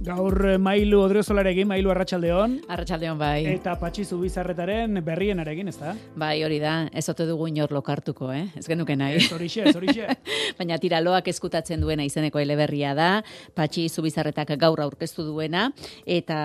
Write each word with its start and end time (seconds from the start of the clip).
Gaur 0.00 0.32
eh, 0.48 0.56
Mailu 0.56 1.02
Odriozolarekin, 1.04 1.66
Mailu 1.68 1.90
Arratsaldeon 1.92 2.54
Arratsaldeon 2.72 3.18
bai. 3.20 3.44
eta 3.52 3.74
Patxi 3.76 4.06
Zubizarretaren 4.08 4.96
berrienarekin, 5.04 5.68
ezta? 5.68 5.92
Bai, 6.16 6.38
hori 6.46 6.56
da. 6.62 6.86
Ez 6.96 7.04
ote 7.12 7.26
dugu 7.28 7.50
inor 7.50 7.74
lokartuko, 7.76 8.30
eh? 8.32 8.46
Ez 8.56 8.64
genuke 8.64 8.96
nahi. 8.96 9.18
Ez 9.20 9.28
horixe, 9.36 9.66
ez 9.68 9.76
horixe. 9.76 10.08
Baina 10.58 10.80
tiraloak 10.80 11.28
eskutatzen 11.28 11.84
duena 11.84 12.06
izeneko 12.08 12.40
eleberria 12.40 12.94
da, 12.96 13.10
Patxi 13.52 13.90
Zubizarretak 13.92 14.54
gaur 14.56 14.80
aurkeztu 14.80 15.26
duena, 15.28 15.68
eta 16.08 16.40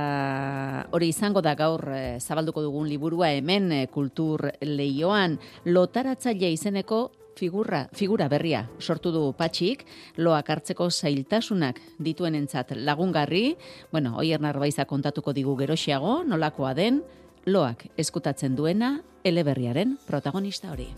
hori 0.91 1.13
izango 1.15 1.39
da 1.39 1.55
gaur 1.55 1.87
eh, 1.95 2.17
zabalduko 2.19 2.65
dugun 2.67 2.91
liburua 2.91 3.31
hemen 3.37 3.71
eh, 3.71 3.85
kultur 3.87 4.49
leioan, 4.67 5.39
lotaratzaile 5.63 6.51
izeneko 6.51 7.05
figura, 7.35 7.85
figura 7.93 8.27
berria 8.31 8.65
sortu 8.79 9.11
du 9.11 9.25
patxik, 9.37 9.85
loak 10.17 10.49
hartzeko 10.49 10.89
zailtasunak 10.89 11.81
dituenentzat 11.99 12.75
lagungarri, 12.75 13.55
bueno, 13.91 14.15
oier 14.17 14.41
narbaiza 14.41 14.85
kontatuko 14.85 15.33
digu 15.33 15.55
geroxiago, 15.59 16.23
nolakoa 16.23 16.73
den, 16.73 17.03
loak 17.45 17.85
eskutatzen 17.97 18.55
duena 18.55 18.97
eleberriaren 19.23 19.97
protagonista 20.07 20.71
hori. 20.71 20.89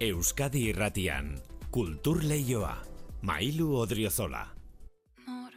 Euskadi 0.00 0.68
irratian, 0.70 1.34
kultur 1.70 2.22
leioa. 2.24 2.76
Mailu 3.22 3.72
Odriozola. 3.74 4.44
Nor 5.26 5.50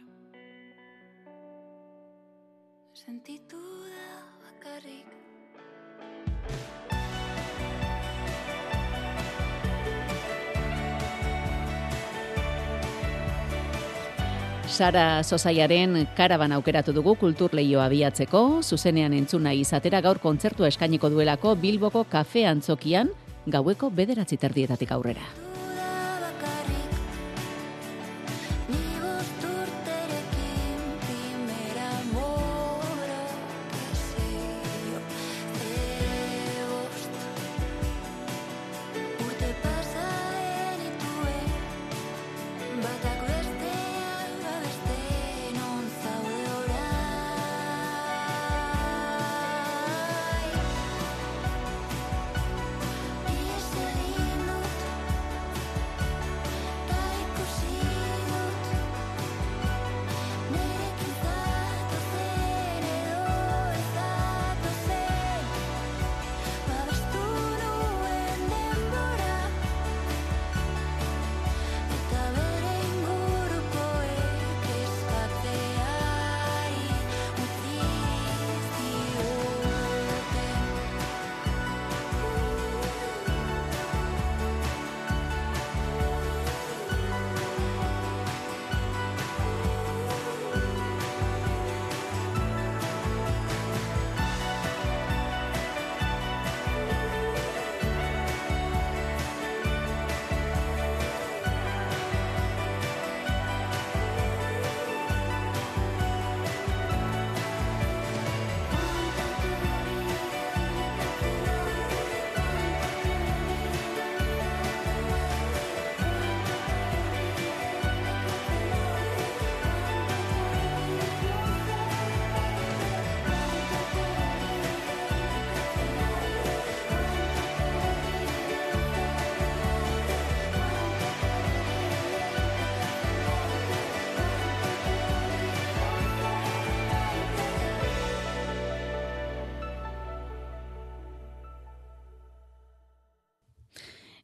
Sentitu 2.92 3.60
da 3.86 4.08
bakarrik 4.42 5.06
Sara 14.72 15.22
Sosaiaren 15.22 16.06
karaban 16.16 16.54
aukeratu 16.56 16.94
dugu 16.96 17.12
kultur 17.20 17.52
lehioa 17.52 17.84
abiatzeko, 17.90 18.62
zuzenean 18.64 19.12
entzuna 19.12 19.52
izatera 19.52 20.00
gaur 20.00 20.18
kontzertua 20.22 20.72
eskainiko 20.72 21.12
duelako 21.12 21.54
Bilboko 21.60 22.06
kafe 22.08 22.46
antzokian, 22.48 23.12
gaueko 23.46 23.92
bederatzi 23.92 24.40
terdietatik 24.40 24.96
aurrera. 24.96 25.41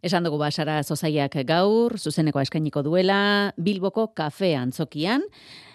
Esan 0.08 0.24
dugu 0.24 0.38
basara 0.40 0.78
zozaiak 0.80 1.34
gaur, 1.44 1.98
zuzeneko 2.00 2.40
eskainiko 2.40 2.80
duela, 2.86 3.52
Bilboko 3.60 4.06
kafe 4.16 4.54
antzokian, 4.56 5.26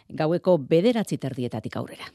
gaueko 0.09 0.57
bederatzi 0.73 1.19
terdietatik 1.21 1.77
aurrera. 1.77 2.09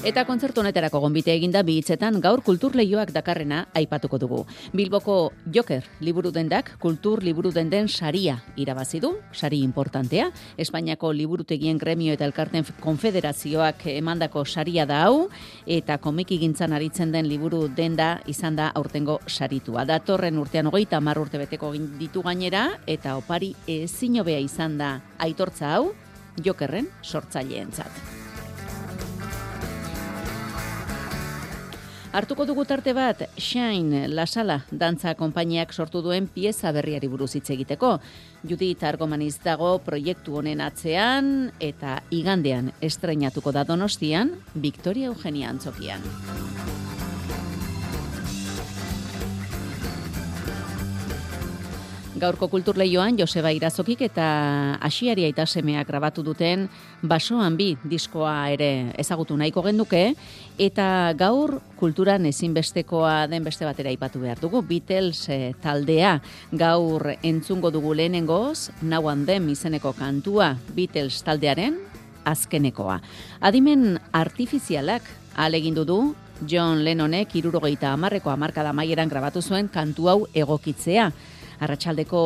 Eta 0.00 0.22
kontzertu 0.24 0.62
honetarako 0.62 0.96
gonbite 1.02 1.28
eginda 1.36 1.60
bi 1.60 1.74
hitzetan 1.76 2.22
gaur 2.24 2.40
kultur 2.40 2.72
leioak 2.72 3.10
dakarrena 3.12 3.66
aipatuko 3.76 4.16
dugu. 4.16 4.38
Bilboko 4.72 5.16
Joker 5.52 5.84
liburu 6.00 6.30
dendak 6.32 6.70
kultur 6.80 7.20
liburu 7.20 7.50
denden 7.52 7.84
saria 7.88 8.38
irabazi 8.56 8.96
du, 9.04 9.10
sari 9.36 9.58
importantea. 9.60 10.30
Espainiako 10.56 11.10
liburutegien 11.12 11.76
gremio 11.76 12.14
eta 12.16 12.24
elkarten 12.24 12.64
konfederazioak 12.80 13.84
emandako 13.92 14.46
saria 14.46 14.86
da 14.88 15.02
hau 15.04 15.28
eta 15.66 15.98
komiki 15.98 16.38
gintzan 16.40 16.72
aritzen 16.72 17.12
den 17.12 17.28
liburu 17.28 17.66
denda 17.68 18.22
izan 18.26 18.56
da 18.56 18.70
aurtengo 18.74 19.18
saritua. 19.28 19.84
Datorren 19.84 20.38
urtean 20.40 20.72
hogeita 20.72 20.96
hamar 20.96 21.20
urte 21.20 21.42
beteko 21.42 21.74
ditu 22.00 22.24
gainera 22.24 22.70
eta 22.86 23.18
opari 23.20 23.52
ezin 23.68 24.16
hobea 24.24 24.40
izan 24.40 24.78
da 24.80 24.94
aitortza 25.18 25.74
hau 25.74 25.92
Jokerren 26.40 26.88
sortzaileentzat. 27.04 28.19
Hartuko 32.10 32.42
dugu 32.42 32.64
tarte 32.66 32.90
bat, 32.90 33.20
Shine 33.38 34.08
Lasala 34.10 34.56
dantza 34.74 35.12
konpainiak 35.14 35.70
sortu 35.70 36.02
duen 36.02 36.26
pieza 36.26 36.72
berriari 36.74 37.06
buruz 37.06 37.36
hitz 37.38 37.52
egiteko. 37.54 37.92
Judith 38.42 38.82
Argomaniz 38.82 39.36
dago 39.44 39.76
proiektu 39.86 40.40
honen 40.42 40.58
atzean 40.66 41.52
eta 41.62 42.00
igandean 42.10 42.72
estreinatuko 42.82 43.54
da 43.54 43.62
Donostian, 43.68 44.34
Victoria 44.54 45.14
Eugenia 45.14 45.54
Antzokian. 45.54 46.02
Gaurko 52.20 52.50
kulturleioan 52.52 53.16
Joseba 53.16 53.48
Irazokik 53.56 54.02
eta 54.04 54.24
Asiari 54.84 55.24
aita 55.24 55.46
semeak 55.48 55.88
grabatu 55.88 56.20
duten 56.22 56.66
Basoan 57.00 57.56
bi 57.56 57.70
diskoa 57.80 58.50
ere 58.52 58.92
ezagutu 59.00 59.38
nahiko 59.40 59.62
genduke 59.64 60.02
eta 60.60 61.14
gaur 61.16 61.56
kulturan 61.80 62.28
ezinbestekoa 62.28 63.24
den 63.32 63.48
beste 63.48 63.64
batera 63.64 63.88
aipatu 63.88 64.20
behar 64.20 64.42
dugu 64.42 64.60
Beatles 64.60 65.22
eh, 65.32 65.54
taldea 65.62 66.18
gaur 66.52 67.14
entzungo 67.22 67.72
dugu 67.72 67.94
lehenengoz 67.96 68.68
Now 68.82 69.08
and 69.08 69.24
Them 69.26 69.48
izeneko 69.48 69.94
kantua 69.96 70.52
Beatles 70.76 71.22
taldearen 71.24 71.80
azkenekoa. 72.28 73.00
Adimen 73.40 73.96
artifizialak 74.12 75.08
alegindu 75.40 75.88
du 75.88 76.00
John 76.46 76.84
Lennonek 76.84 77.34
irurogeita 77.36 77.94
amarreko 77.94 78.30
amarkada 78.30 78.72
maieran 78.76 79.08
grabatu 79.08 79.40
zuen 79.40 79.68
kantu 79.72 80.08
hau 80.08 80.18
egokitzea. 80.34 81.12
Arratsaldeko 81.60 82.20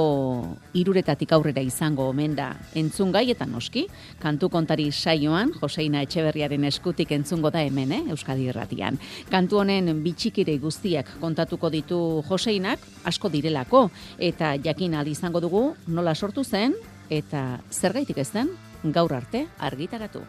iruretatik 0.78 1.32
aurrera 1.34 1.62
izango 1.64 2.06
omen 2.10 2.36
da 2.38 2.52
entzun 2.78 3.12
gai 3.14 3.26
eta 3.32 3.46
noski, 3.50 3.86
kantu 4.22 4.48
kontari 4.52 4.90
saioan, 4.92 5.52
Joseina 5.60 6.04
Etxeberriaren 6.06 6.64
eskutik 6.70 7.12
entzungo 7.16 7.50
da 7.50 7.62
hemen, 7.62 7.92
eh, 7.92 8.02
Euskadi 8.14 8.48
Irratian. 8.52 8.98
Kantu 9.30 9.58
honen 9.62 10.02
bitxikire 10.04 10.56
guztiak 10.58 11.18
kontatuko 11.20 11.70
ditu 11.70 11.98
Joseinak, 12.28 12.80
asko 13.04 13.28
direlako, 13.28 13.88
eta 14.18 14.54
jakin 14.56 14.94
izango 15.06 15.40
dugu 15.40 15.74
nola 15.86 16.14
sortu 16.14 16.44
zen, 16.44 16.74
eta 17.10 17.60
zergaitik 17.70 18.18
ez 18.18 18.30
den, 18.32 18.50
gaur 18.84 19.12
arte 19.12 19.46
argitaratu. 19.58 20.20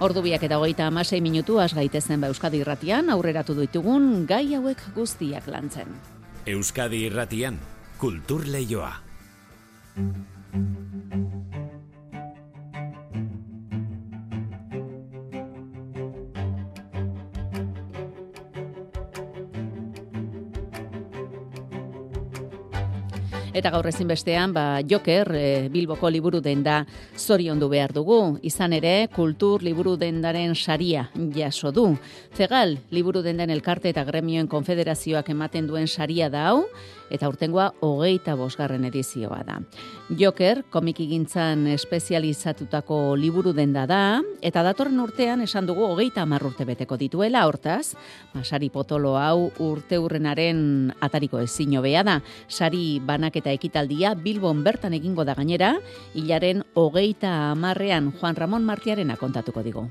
Ordu 0.00 0.22
biak 0.24 0.40
eta 0.46 0.56
hogeita 0.56 0.86
amasei 0.88 1.18
minutu 1.20 1.58
az 1.60 1.74
gaitezen 1.76 2.22
ba 2.22 2.30
Euskadi 2.32 2.62
Irratian, 2.62 3.10
aurreratu 3.12 3.52
ditugun 3.58 4.24
gai 4.24 4.54
hauek 4.56 4.80
guztiak 4.96 5.44
lantzen. 5.52 5.92
Euskadi 6.48 7.04
Irratian, 7.10 7.58
Kultur 8.00 8.46
Leioa. 8.48 8.94
Eta 23.50 23.72
gaur 23.74 23.88
ezinbestean, 23.90 24.52
ba, 24.54 24.64
Joker, 24.86 25.28
e, 25.34 25.46
Bilboko 25.74 26.06
liburu 26.06 26.38
denda 26.40 26.84
zoriondu 27.18 27.66
behar 27.72 27.90
dugu. 27.90 28.38
Izan 28.46 28.76
ere, 28.76 29.08
kultur 29.10 29.64
liburu 29.66 29.96
dendaren 29.98 30.54
saria 30.54 31.08
jaso 31.34 31.72
du. 31.74 31.88
Fegal, 32.38 32.76
liburu 32.94 33.24
dendan 33.26 33.50
elkarte 33.50 33.90
eta 33.90 34.04
gremioen 34.06 34.46
konfederazioak 34.46 35.32
ematen 35.34 35.66
duen 35.66 35.90
saria 35.90 36.30
da 36.30 36.46
hau, 36.52 36.68
eta 37.10 37.28
urtengoa 37.28 37.70
hogeita 37.84 38.34
bosgarren 38.38 38.84
edizioa 38.88 39.42
da. 39.46 39.58
Joker, 40.18 40.64
komiki 40.70 41.06
gintzan 41.10 41.66
espezializatutako 41.70 43.16
liburu 43.20 43.52
denda 43.56 43.86
da, 43.90 44.02
eta 44.42 44.62
datorren 44.66 45.00
urtean 45.02 45.42
esan 45.44 45.66
dugu 45.66 45.84
hogeita 45.86 46.26
urte 46.40 46.64
beteko 46.64 46.96
dituela, 46.96 47.46
hortaz, 47.46 47.94
ba, 48.34 48.44
sari 48.44 48.70
potolo 48.70 49.16
hau 49.16 49.50
urte 49.58 49.98
urrenaren 49.98 50.92
atariko 51.00 51.40
ezin 51.40 51.76
hobea 51.76 52.02
da. 52.02 52.20
Sari 52.48 53.00
banak 53.00 53.36
eta 53.36 53.50
ekitaldia 53.50 54.14
Bilbon 54.14 54.64
bertan 54.64 54.94
egingo 54.94 55.24
da 55.24 55.34
gainera, 55.34 55.76
hilaren 56.14 56.64
hogeita 56.74 57.50
hamarrean 57.50 58.12
Juan 58.12 58.36
Ramon 58.36 58.64
Martiarena 58.64 59.16
kontatuko 59.16 59.62
digu. 59.62 59.90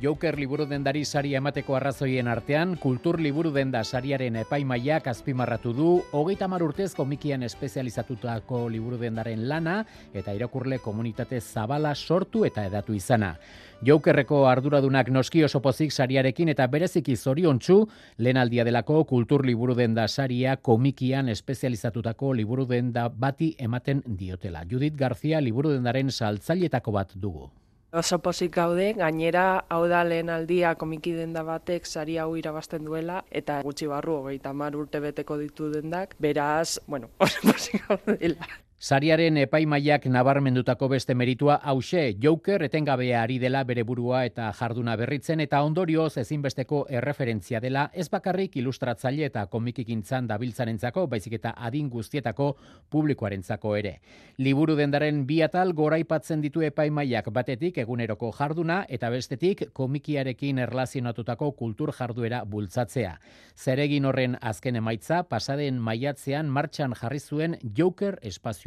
Joker 0.00 0.38
liburu 0.40 0.64
dendari 0.64 1.02
sari 1.04 1.34
emateko 1.36 1.74
arrazoien 1.76 2.28
artean, 2.32 2.70
kultur 2.80 3.18
liburu 3.20 3.50
denda 3.52 3.82
sariaren 3.84 4.38
epaimaiak 4.40 5.10
azpimarratu 5.12 5.74
du, 5.76 5.88
hogeita 6.16 6.48
mar 6.48 6.64
urtez 6.64 6.94
komikian 6.96 7.44
espezializatutako 7.44 8.62
liburu 8.72 8.96
dendaren 8.96 9.44
lana, 9.50 9.82
eta 10.16 10.32
irakurle 10.32 10.80
komunitate 10.80 11.42
zabala 11.42 11.92
sortu 11.94 12.46
eta 12.48 12.64
edatu 12.70 12.96
izana. 12.96 13.34
Jokerreko 13.84 14.46
arduradunak 14.48 15.12
noski 15.12 15.44
oso 15.44 15.60
pozik 15.60 15.92
sariarekin 15.92 16.48
eta 16.56 16.64
bereziki 16.66 17.16
zoriontsu, 17.16 17.82
lehen 18.16 18.40
aldia 18.40 18.64
delako 18.64 19.04
kultur 19.04 19.44
liburu 19.44 19.76
denda 19.76 20.08
saria 20.08 20.56
komikian 20.56 21.28
espezializatutako 21.28 22.32
liburu 22.40 22.64
denda 22.64 23.10
bati 23.12 23.52
ematen 23.58 24.00
diotela. 24.06 24.64
Judith 24.64 24.96
García 24.96 25.44
liburu 25.44 25.76
dendaren 25.76 26.08
saltzailetako 26.08 27.00
bat 27.02 27.12
dugu. 27.20 27.50
Oso 27.92 28.20
pozik 28.22 28.52
gaude, 28.54 28.92
gainera 28.94 29.64
hau 29.74 29.80
da 29.90 30.04
lehen 30.06 30.28
aldia 30.30 30.76
komiki 30.78 31.10
denda 31.16 31.42
batek 31.42 31.88
sari 31.90 32.20
hau 32.22 32.36
irabazten 32.38 32.86
duela, 32.86 33.16
eta 33.42 33.56
gutxi 33.66 33.90
barru 33.90 34.20
hogeita 34.20 34.52
hamar 34.54 34.78
urte 34.78 35.00
beteko 35.02 35.38
ditu 35.40 35.72
dendak, 35.74 36.14
beraz, 36.22 36.78
bueno, 36.86 37.10
oso 37.26 37.42
pozik 37.50 37.82
gaudela. 37.88 38.46
Sariaren 38.80 39.36
epaimaiak 39.36 40.06
nabarmendutako 40.08 40.86
beste 40.88 41.12
meritua 41.14 41.58
hause, 41.68 42.14
Joker 42.16 42.62
etengabea 42.64 43.18
ari 43.20 43.34
dela 43.38 43.60
bere 43.68 43.82
burua 43.84 44.22
eta 44.24 44.46
jarduna 44.56 44.94
berritzen 44.96 45.42
eta 45.44 45.58
ondorioz 45.66 46.14
ezinbesteko 46.22 46.86
erreferentzia 46.88 47.60
dela 47.60 47.82
ez 47.92 48.06
bakarrik 48.08 48.56
ilustratzaile 48.56 49.26
eta 49.28 49.42
komikikintzan 49.52 50.30
dabiltzanentzako, 50.30 51.04
baizik 51.12 51.34
eta 51.36 51.52
adin 51.58 51.90
guztietako 51.92 52.46
publikoarentzako 52.88 53.74
ere. 53.76 53.92
Liburu 54.38 54.78
dendaren 54.78 55.26
bi 55.26 55.42
atal 55.44 55.74
goraipatzen 55.76 56.40
ditu 56.40 56.64
epaimaiak 56.64 57.28
batetik 57.36 57.82
eguneroko 57.84 58.32
jarduna 58.32 58.86
eta 58.88 59.12
bestetik 59.12 59.66
komikiarekin 59.74 60.64
erlazionatutako 60.64 61.50
kultur 61.52 61.92
jarduera 61.92 62.46
bultzatzea. 62.46 63.12
Zeregin 63.54 64.08
horren 64.08 64.38
azken 64.40 64.80
emaitza 64.80 65.20
pasaden 65.28 65.84
maiatzean 65.84 66.48
martxan 66.48 66.96
jarri 66.96 67.20
zuen 67.20 67.60
Joker 67.76 68.16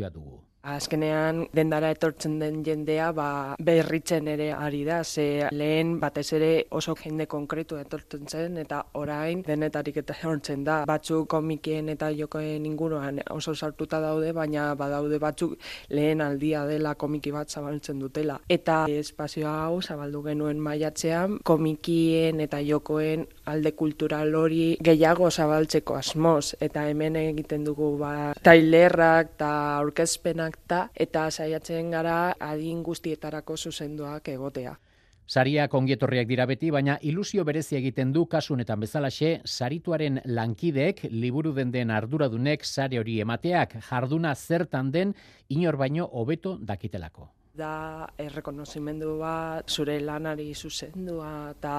espazioa 0.04 0.10
dugu. 0.10 0.44
Azkenean 0.64 1.50
dendara 1.52 1.90
etortzen 1.92 2.38
den 2.40 2.62
jendea 2.64 3.10
ba, 3.12 3.56
berritzen 3.60 4.30
ere 4.32 4.54
ari 4.56 4.86
da, 4.88 5.04
ze 5.04 5.50
lehen 5.52 6.00
batez 6.00 6.32
ere 6.38 6.68
oso 6.72 6.96
jende 6.96 7.26
konkretu 7.28 7.76
etortzen 7.76 8.30
zen 8.30 8.56
eta 8.58 8.86
orain 8.94 9.42
denetarik 9.44 9.98
eta 9.98 10.16
hortzen 10.24 10.64
da. 10.64 10.86
Batzuk 10.88 11.28
komikien 11.28 11.90
eta 11.90 12.10
jokoen 12.16 12.66
inguruan 12.66 13.20
oso 13.32 13.54
sartuta 13.54 14.00
daude, 14.00 14.32
baina 14.32 14.74
badaude 14.76 15.20
batzuk 15.20 15.58
lehen 15.90 16.22
aldia 16.22 16.64
dela 16.66 16.96
komiki 16.96 17.32
bat 17.32 17.50
zabaltzen 17.50 18.00
dutela. 18.00 18.40
Eta 18.48 18.86
espazio 18.88 19.50
hau 19.50 19.82
zabaldu 19.82 20.24
genuen 20.24 20.64
maiatzean 20.64 21.42
komikien 21.44 22.40
eta 22.40 22.62
jokoen 22.64 23.28
alde 23.46 23.74
kultural 23.76 24.36
hori 24.36 24.78
gehiago 24.84 25.30
zabaltzeko 25.32 25.98
asmoz 26.00 26.56
eta 26.62 26.86
hemen 26.90 27.16
egiten 27.20 27.64
dugu 27.68 27.98
ba 27.98 28.14
tailerrak 28.44 29.36
eta 29.36 29.52
aurkezpenak 29.82 30.58
ta 30.68 30.88
eta 30.96 31.30
saiatzen 31.32 31.92
gara 31.92 32.36
adin 32.40 32.84
guztietarako 32.84 33.58
zuzenduak 33.58 34.28
egotea. 34.30 34.78
Sariak 35.26 35.74
ongietorriak 35.74 36.28
dira 36.28 36.46
beti, 36.46 36.70
baina 36.70 36.98
ilusio 37.02 37.46
berezi 37.48 37.78
egiten 37.78 38.12
du 38.12 38.26
kasunetan 38.28 38.82
bezalaxe, 38.84 39.38
sarituaren 39.46 40.20
lankideek, 40.26 41.06
liburu 41.12 41.54
den 41.54 41.72
den 41.72 41.92
arduradunek 41.96 42.66
sare 42.66 43.00
hori 43.00 43.22
emateak, 43.22 43.78
jarduna 43.90 44.36
zertan 44.36 44.92
den, 44.92 45.16
inor 45.48 45.78
baino 45.78 46.10
hobeto 46.12 46.58
dakitelako 46.60 47.30
da 47.54 48.08
errekonozimendu 48.18 49.20
bat 49.20 49.70
zure 49.70 50.00
lanari 50.02 50.56
zuzendua 50.58 51.52
eta 51.52 51.74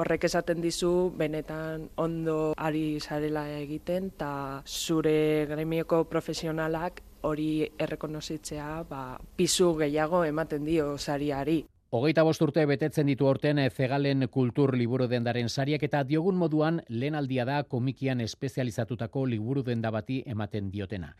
horrek 0.00 0.24
esaten 0.24 0.62
dizu 0.64 1.12
benetan 1.20 1.84
ondo 2.00 2.54
ari 2.56 2.96
zarela 2.98 3.42
egiten 3.58 4.06
eta 4.14 4.62
zure 4.64 5.44
gremioko 5.50 6.04
profesionalak 6.08 7.02
hori 7.28 7.68
errekonozitzea 7.78 8.84
ba, 8.88 9.18
pizu 9.36 9.74
gehiago 9.76 10.24
ematen 10.24 10.64
dio 10.64 10.96
sariari. 10.96 11.66
Hogeita 11.90 12.22
bost 12.24 12.42
urte 12.44 12.64
betetzen 12.68 13.08
ditu 13.08 13.26
horten 13.26 13.60
Fegalen 13.70 14.28
kultur 14.28 14.74
liburu 14.76 15.06
dendaren 15.08 15.48
sariak 15.48 15.82
eta 15.82 16.02
diogun 16.04 16.36
moduan 16.36 16.80
lehen 16.88 17.14
aldia 17.14 17.44
da 17.44 17.62
komikian 17.64 18.20
espezializatutako 18.20 19.26
liburu 19.26 19.62
denda 19.62 19.90
bati 19.90 20.22
ematen 20.26 20.70
diotena. 20.70 21.14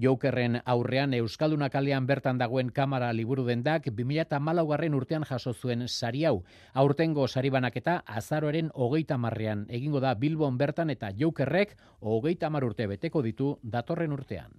Jokerren 0.00 0.60
aurrean 0.64 1.14
Euskalduna 1.14 1.68
kalean 1.70 2.06
bertan 2.06 2.38
dagoen 2.38 2.70
kamara 2.72 3.12
liburu 3.12 3.44
dendak 3.44 3.86
2008 3.90 4.66
garren 4.68 4.94
urtean 4.94 5.24
jaso 5.24 5.52
zuen 5.52 5.88
sari 5.88 6.24
hau. 6.24 6.42
Aurtengo 6.74 7.28
saribanaketa 7.28 8.02
azaroaren 8.06 8.70
hogeita 8.74 9.18
marrean 9.18 9.66
egingo 9.68 10.00
da 10.00 10.14
Bilbon 10.14 10.58
bertan 10.58 10.90
eta 10.90 11.12
Jokerrek 11.12 11.76
hogeita 12.00 12.50
mar 12.50 12.64
urte 12.64 12.86
beteko 12.86 13.22
ditu 13.22 13.58
datorren 13.62 14.12
urtean. 14.12 14.52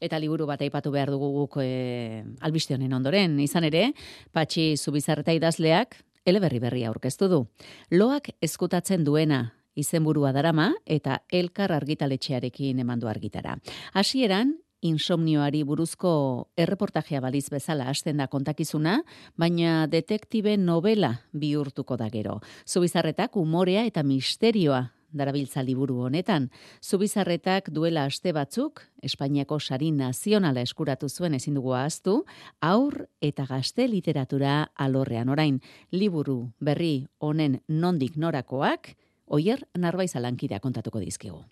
Eta 0.00 0.18
liburu 0.18 0.46
bat 0.46 0.60
aipatu 0.62 0.90
behar 0.90 1.10
dugu 1.10 1.30
guk 1.34 1.58
e, 1.60 2.24
albiste 2.40 2.74
honen 2.74 2.92
ondoren. 2.92 3.38
Izan 3.40 3.64
ere, 3.64 3.92
Patxi 4.32 4.76
Zubizarreta 4.76 5.32
idazleak 5.36 5.98
eleberri 6.24 6.58
berria 6.58 6.88
aurkeztu 6.88 7.28
du. 7.28 7.46
Loak 7.90 8.30
eskutatzen 8.40 9.04
duena 9.04 9.50
izenburua 9.80 10.32
darama 10.36 10.70
eta 10.86 11.22
elkar 11.32 11.72
argitaletxearekin 11.72 12.82
emandu 12.84 13.08
argitara. 13.08 13.58
Hasieran 13.94 14.54
insomnioari 14.80 15.62
buruzko 15.68 16.12
erreportajea 16.56 17.20
baliz 17.20 17.48
bezala 17.52 17.90
hasten 17.90 18.20
da 18.20 18.28
kontakizuna, 18.32 19.00
baina 19.36 19.86
detektibe 19.90 20.56
novela 20.56 21.18
bihurtuko 21.32 21.98
da 22.00 22.08
gero. 22.12 22.40
Zubizarretak 22.66 23.36
umorea 23.36 23.84
eta 23.88 24.02
misterioa 24.02 24.86
darabiltza 25.12 25.62
liburu 25.62 26.00
honetan. 26.06 26.48
Zubizarretak 26.82 27.70
duela 27.74 28.04
aste 28.06 28.32
batzuk, 28.32 28.84
Espainiako 29.02 29.58
sari 29.60 29.90
nazionala 29.96 30.62
eskuratu 30.62 31.08
zuen 31.08 31.34
ezin 31.34 31.56
dugu 31.56 31.72
ahaztu, 31.74 32.20
aur 32.60 33.06
eta 33.20 33.46
gazte 33.48 33.88
literatura 33.88 34.70
alorrean 34.76 35.28
orain. 35.28 35.60
Liburu 35.90 36.52
berri 36.60 37.08
honen 37.18 37.60
nondik 37.68 38.16
norakoak, 38.16 38.94
oier 39.30 39.62
narbaiza 39.78 40.20
lankidea 40.20 40.60
kontatuko 40.60 41.00
dizkigu. 41.00 41.44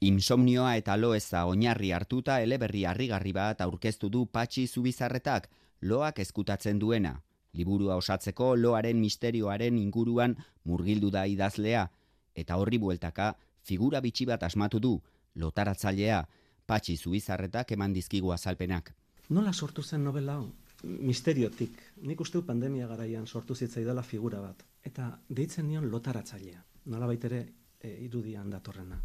Insomnioa 0.00 0.76
eta 0.78 0.96
lo 0.96 1.14
eza 1.14 1.44
oinarri 1.44 1.90
hartuta 1.92 2.40
eleberri 2.40 2.84
harrigarri 2.86 3.32
bat 3.32 3.60
aurkeztu 3.60 4.08
du 4.08 4.26
patxi 4.26 4.66
zubizarretak, 4.66 5.48
loak 5.82 6.20
eskutatzen 6.24 6.78
duena. 6.78 7.20
Liburua 7.52 7.96
osatzeko 7.96 8.54
loaren 8.56 9.00
misterioaren 9.00 9.78
inguruan 9.78 10.36
murgildu 10.64 11.10
da 11.10 11.26
idazlea, 11.26 11.88
eta 12.34 12.56
horri 12.56 12.78
bueltaka 12.78 13.34
figura 13.62 14.00
bitxi 14.00 14.26
bat 14.26 14.42
asmatu 14.42 14.80
du, 14.80 14.94
lotaratzailea, 15.34 16.22
patxi 16.66 16.96
zubizarretak 16.96 17.72
eman 17.72 17.92
dizkigu 17.92 18.32
azalpenak. 18.32 18.94
Nola 19.28 19.52
sortu 19.52 19.82
zen 19.82 20.04
novela 20.04 20.38
hau? 20.38 20.48
Misteriotik. 20.84 21.74
Nik 22.06 22.20
uste 22.20 22.40
pandemia 22.46 22.86
garaian 22.86 23.26
sortu 23.26 23.54
zitzaidala 23.54 24.02
figura 24.02 24.40
bat. 24.40 24.62
Eta 24.84 25.18
deitzen 25.28 25.66
nion 25.68 25.90
lotaratzailea. 25.90 26.62
Nola 26.88 27.06
baitere 27.06 27.40
e, 27.80 27.90
irudian 28.04 28.50
datorrena. 28.50 28.98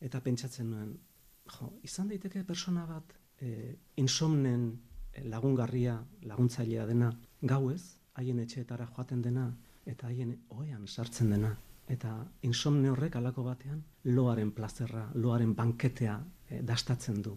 Eta 0.00 0.20
pentsatzen 0.24 0.70
nuen, 0.70 0.92
jo, 1.54 1.72
izan 1.86 2.08
daiteke 2.10 2.42
persona 2.44 2.86
bat 2.88 3.14
e, 3.38 3.76
insomnen 4.02 4.70
e, 5.12 5.24
lagungarria, 5.28 5.98
laguntzailea 6.26 6.86
dena, 6.88 7.10
gauez, 7.42 7.82
haien 8.18 8.40
etxeetara 8.42 8.88
joaten 8.94 9.22
dena, 9.22 9.46
eta 9.86 10.08
haien 10.08 10.34
oean 10.56 10.86
sartzen 10.88 11.30
dena. 11.36 11.54
Eta 11.90 12.12
insomne 12.46 12.90
horrek 12.90 13.16
alako 13.18 13.44
batean 13.48 13.80
loaren 14.04 14.52
plazerra, 14.54 15.08
loaren 15.14 15.54
banketea 15.54 16.18
e, 16.48 16.60
dastatzen 16.62 17.22
du. 17.22 17.36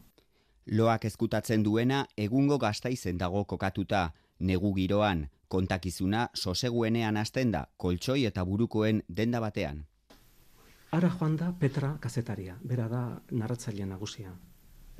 Loak 0.73 1.05
ezkutatzen 1.09 1.63
duena 1.63 2.05
egungo 2.15 2.57
gaztaizen 2.57 3.17
dago 3.19 3.43
kokatuta, 3.45 4.05
negu 4.43 4.73
giroan, 4.75 5.27
kontakizuna 5.47 6.27
soseguenean 6.33 7.17
hasten 7.17 7.51
da, 7.55 7.65
koltsoi 7.77 8.25
eta 8.29 8.43
burukoen 8.45 9.01
denda 9.07 9.39
batean. 9.39 9.83
Ara 10.93 11.09
joan 11.09 11.35
da 11.37 11.51
Petra 11.59 11.95
kazetaria, 12.01 12.57
bera 12.61 12.87
da 12.89 13.03
narratzaile 13.31 13.85
nagusia. 13.89 14.33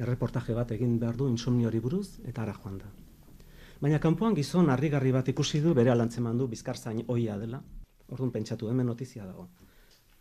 Erreportaje 0.02 0.56
bat 0.58 0.72
egin 0.74 0.96
behar 1.00 1.18
du 1.20 1.28
insomniori 1.30 1.80
buruz 1.80 2.08
eta 2.26 2.42
ara 2.42 2.56
joan 2.64 2.80
da. 2.82 2.90
Baina 3.84 4.00
kanpoan 4.00 4.34
gizon 4.34 4.72
harrigarri 4.74 5.12
bat 5.12 5.30
ikusi 5.30 5.62
du 5.62 5.74
bere 5.78 5.92
alantzeman 5.92 6.38
du 6.40 6.48
bizkarzain 6.48 7.04
oia 7.14 7.38
dela. 7.38 7.62
Orduan 8.10 8.32
pentsatu 8.32 8.70
hemen 8.72 8.88
notizia 8.90 9.26
dago. 9.28 9.50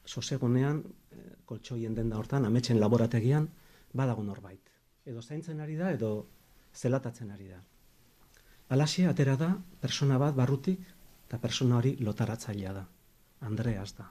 Sosegunean, 0.05 0.83
eh, 1.13 1.37
koltsoien 1.47 1.95
denda 1.95 2.19
hortan, 2.19 2.45
ametsen 2.45 2.81
laborategian, 2.81 3.49
badago 3.93 4.25
norbait. 4.25 4.73
Edo 5.07 5.23
zaintzen 5.23 5.61
ari 5.61 5.77
da, 5.77 5.93
edo 5.93 6.27
zelatatzen 6.75 7.31
ari 7.31 7.49
da. 7.49 7.63
Alaxia 8.73 9.11
atera 9.11 9.35
da, 9.37 9.51
persona 9.83 10.17
bat 10.17 10.33
barrutik, 10.33 10.81
eta 11.27 11.37
persona 11.39 11.77
hori 11.77 11.91
lotaratzailea 12.01 12.71
da. 12.73 12.87
Andreas 13.45 13.91
da. 13.99 14.07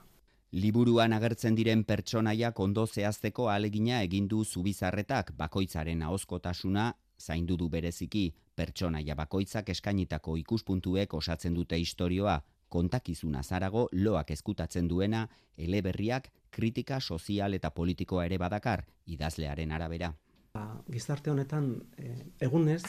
Liburuan 0.52 1.16
agertzen 1.16 1.56
diren 1.58 1.82
pertsonaiak 1.88 2.60
ondo 2.60 2.84
zehazteko 2.86 3.48
alegina 3.50 4.02
egin 4.06 4.28
du 4.28 4.44
zubizarretak 4.44 5.32
bakoitzaren 5.38 6.02
ahozkotasuna 6.02 6.92
zaindu 7.18 7.56
du 7.56 7.68
bereziki, 7.72 8.24
pertsonaia 8.54 9.16
bakoitzak 9.18 9.74
eskainitako 9.74 10.36
ikuspuntuek 10.44 11.14
osatzen 11.14 11.54
dute 11.58 11.78
istorioa, 11.80 12.38
kontakizuna 12.68 13.42
zarago 13.42 13.88
loak 13.92 14.30
ezkutatzen 14.30 14.88
duena, 14.88 15.26
eleberriak 15.56 16.30
kritika 16.50 17.00
sozial 17.00 17.54
eta 17.54 17.70
politikoa 17.70 18.26
ere 18.30 18.38
badakar, 18.38 18.86
idazlearen 19.06 19.72
arabera. 19.72 20.14
Ba, 20.54 20.66
gizarte 20.86 21.30
honetan 21.32 21.72
e, 21.96 22.12
egunez 22.46 22.82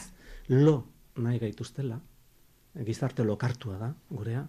lo 0.48 0.93
nahi 1.16 1.38
gaituztela, 1.38 2.00
gizarte 2.86 3.24
lokartua 3.24 3.78
da, 3.78 3.94
gurea. 4.10 4.44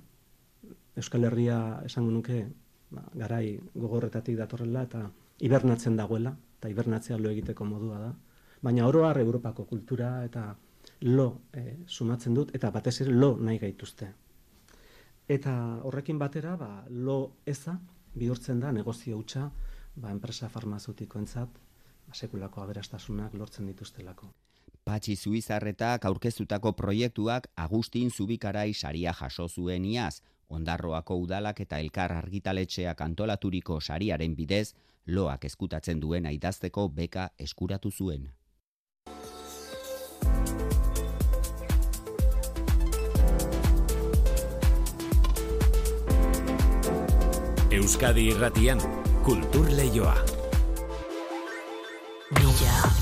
Euskal 0.98 1.28
Herria 1.28 1.58
esango 1.86 2.12
nuke 2.12 2.46
ba, 2.90 3.04
garai 3.14 3.60
gogorretatik 3.76 4.38
datorrela 4.40 4.86
eta 4.88 5.04
hibernatzen 5.40 5.98
dagoela, 5.98 6.36
eta 6.60 6.70
hibernatzea 6.72 7.18
lo 7.18 7.30
egiteko 7.30 7.66
modua 7.66 8.00
da. 8.00 8.14
Baina 8.62 8.88
oroar 8.88 9.20
Europako 9.22 9.66
kultura 9.66 10.24
eta 10.26 10.56
lo 11.02 11.42
e, 11.54 11.78
sumatzen 11.88 12.34
dut, 12.34 12.56
eta 12.56 12.72
batez 12.72 13.02
ere 13.02 13.12
lo 13.14 13.36
nahi 13.38 13.60
gaituzte. 13.60 14.12
Eta 15.28 15.54
horrekin 15.84 16.20
batera, 16.22 16.56
ba, 16.56 16.86
lo 16.90 17.38
eza 17.46 17.80
bihurtzen 18.16 18.60
da 18.60 18.72
negozio 18.72 19.18
hutsa 19.18 19.50
ba, 19.96 20.12
enpresa 20.12 20.50
farmazeutikoentzat 20.50 21.60
ba, 22.08 22.14
sekulako 22.14 22.62
aberastasunak 22.62 23.34
lortzen 23.34 23.68
dituztelako. 23.74 24.32
Patxi 24.86 25.16
Zuizarretak 25.16 26.04
aurkeztutako 26.06 26.72
proiektuak 26.78 27.48
Agustin 27.58 28.12
Zubikarai 28.12 28.74
saria 28.74 29.14
jaso 29.18 29.48
zuen 29.50 29.86
iaz, 29.86 30.22
Ondarroako 30.50 31.16
udalak 31.24 31.60
eta 31.64 31.80
elkar 31.82 32.12
argitaletxeak 32.14 33.00
antolaturiko 33.02 33.80
sariaren 33.82 34.36
bidez, 34.38 34.76
loak 35.08 35.46
eskutatzen 35.50 36.00
duena 36.00 36.30
idazteko 36.30 36.88
beka 36.90 37.30
eskuratu 37.40 37.90
zuen. 37.92 38.30
Euskadi 47.74 48.30
irratian, 48.36 48.86
kultur 49.26 49.66
leioa. 49.74 50.16
Brilla, 52.36 52.95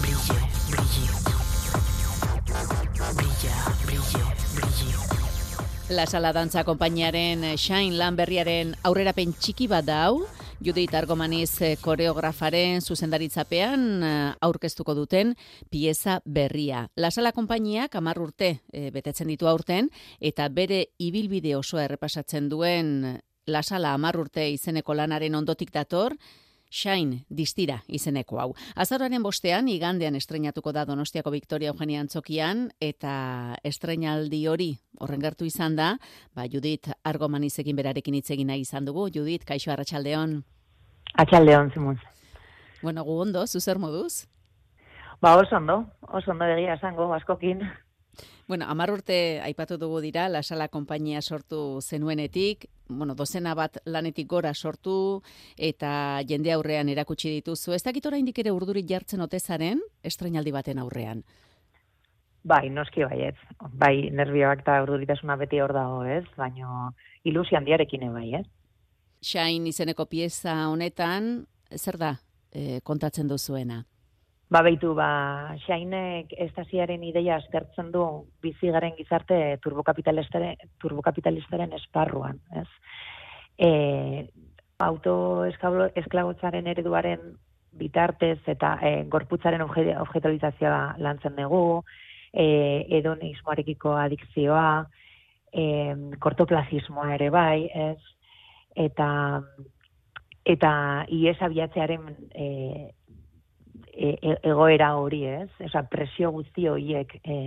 La 5.90 6.06
Sala 6.08 6.32
Dantza 6.32 6.64
konpainiaren 6.64 7.44
Shine 7.60 7.98
lan 8.00 8.16
berriaren 8.16 8.70
aurrerapen 8.88 9.34
txiki 9.36 9.66
bat 9.68 9.84
da 9.84 9.98
hau, 10.06 10.22
Judith 10.64 10.96
Argomaniz 10.96 11.58
eh, 11.60 11.74
koreografaren 11.82 12.80
zuzendaritzapean 12.80 13.84
eh, 14.00 14.14
aurkeztuko 14.48 14.96
duten 14.96 15.34
pieza 15.70 16.22
berria. 16.24 16.86
La 16.96 17.12
Sala 17.12 17.34
konpainiak 17.36 17.98
10 18.00 18.24
urte 18.24 18.54
eh, 18.72 18.92
betetzen 18.96 19.28
ditu 19.28 19.50
aurten 19.52 19.92
eta 20.22 20.48
bere 20.48 20.86
ibilbide 21.04 21.58
osoa 21.60 21.84
errepasatzen 21.84 22.48
duen 22.48 23.20
La 23.46 23.62
Sala 23.62 23.98
10 24.00 24.22
urte 24.24 24.48
izeneko 24.56 24.96
lanaren 24.96 25.36
ondotik 25.36 25.76
dator 25.76 26.16
Shine 26.74 27.20
distira 27.30 27.84
izeneko 27.86 28.40
hau. 28.42 28.48
Azaroaren 28.74 29.22
bostean, 29.22 29.68
igandean 29.70 30.16
estrenatuko 30.18 30.72
da 30.74 30.88
Donostiako 30.90 31.30
Victoria 31.36 31.70
Eugenia 31.70 32.02
Antzokian, 32.02 32.64
eta 32.82 33.14
estrenaldi 33.62 34.40
hori 34.50 34.72
horren 34.98 35.22
gertu 35.22 35.46
izan 35.46 35.78
da, 35.78 35.92
ba, 36.34 36.48
Judith 36.50 36.90
Argomanizekin 37.06 37.78
berarekin 37.78 38.18
hitz 38.18 38.32
egin 38.34 38.50
nahi 38.50 38.66
izan 38.66 38.90
dugu. 38.90 39.06
Judith, 39.14 39.46
kaixo 39.46 39.70
arratsaldeon. 39.76 40.40
Atxaldeon, 41.14 41.70
Simon. 41.76 42.02
Bueno, 42.82 43.06
gu 43.06 43.22
ondo, 43.22 43.46
zuzer 43.46 43.78
moduz? 43.78 44.26
Ba, 45.22 45.38
oso 45.38 45.56
ondo, 45.62 45.84
oso 46.10 46.34
ondo 46.34 46.50
egia 46.58 46.74
esango, 46.82 47.14
askokin. 47.14 47.62
Bueno, 48.48 48.66
amar 48.68 48.92
urte 48.92 49.40
aipatu 49.46 49.78
dugu 49.78 50.02
dira, 50.02 50.26
La 50.28 50.42
Sala 50.44 50.68
konpainia 50.68 51.22
sortu 51.22 51.80
zenuenetik, 51.82 52.66
bueno, 52.88 53.16
dozena 53.16 53.54
bat 53.56 53.78
lanetik 53.86 54.28
gora 54.28 54.54
sortu, 54.54 55.22
eta 55.58 56.22
jende 56.28 56.52
aurrean 56.52 56.90
erakutsi 56.90 57.30
dituzu. 57.30 57.74
Ez 57.74 57.84
dakit 57.84 58.06
oraindik 58.06 58.40
ere 58.40 58.52
urdurik 58.52 58.88
jartzen 58.90 59.22
otezaren, 59.22 59.82
estrenaldi 60.04 60.52
baten 60.52 60.80
aurrean. 60.80 61.24
Bai, 62.44 62.68
noski 62.70 63.06
baiet. 63.08 63.40
Bai, 63.80 64.10
nervioak 64.12 64.66
eta 64.66 64.82
urduritasuna 64.84 65.38
beti 65.40 65.62
hor 65.64 65.72
dago, 65.74 66.04
ez? 66.04 66.26
Baina 66.36 66.92
ilusio 67.24 67.58
handiarekin 67.58 68.10
bai, 68.12 68.34
ez? 68.42 68.46
Shine 69.24 69.70
izeneko 69.72 70.06
pieza 70.12 70.68
honetan, 70.68 71.46
zer 71.78 71.98
da 71.98 72.18
e, 72.52 72.82
kontatzen 72.84 73.32
duzuena? 73.32 73.86
Ba, 74.50 74.62
beitu, 74.62 74.94
ba, 74.94 75.56
Xainek 75.66 76.34
estasiaren 76.46 77.04
ideia 77.04 77.38
aztertzen 77.40 77.92
du 77.92 78.04
bizi 78.44 78.70
garen 78.76 78.94
gizarte 78.98 79.58
turbokapitalistaren, 79.64 80.60
turbokapitalistaren 80.84 81.74
esparruan, 81.80 82.40
ez? 82.62 82.68
E, 83.58 83.70
autoesklabotzaren 84.84 86.68
ereduaren 86.68 87.34
bitartez 87.80 88.40
eta 88.52 88.76
e, 88.82 88.92
gorputzaren 89.10 89.64
obje, 89.66 89.96
objetalizazioa 89.98 90.96
lantzen 91.02 91.40
dugu, 91.40 91.84
e, 92.34 92.46
edonismoarekiko 93.00 93.96
adikzioa, 93.98 94.68
e, 95.54 95.64
kortoplazismoa 96.20 97.14
ere 97.16 97.30
bai, 97.34 97.70
ez? 97.74 98.00
Eta 98.76 99.08
eta 100.44 100.72
ies 101.14 101.38
abiatzearen 101.42 102.10
e, 102.36 102.48
e, 103.94 104.18
e- 104.22 104.40
egoera 104.50 104.96
hori, 104.98 105.24
ez? 105.26 105.50
Osa, 105.66 105.84
presio 105.90 106.32
guzti 106.32 106.68
horiek 106.68 107.16
e, 107.24 107.38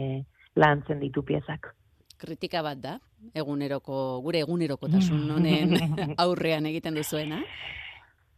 lantzen 0.56 1.00
ditu 1.00 1.24
piezak. 1.26 1.72
Kritika 2.16 2.62
bat 2.64 2.80
da, 2.80 2.96
eguneroko, 3.34 4.20
gure 4.24 4.40
egunerokotasun 4.44 5.30
honen 5.36 5.76
aurrean 6.16 6.66
egiten 6.66 6.96
duzuena. 6.96 7.42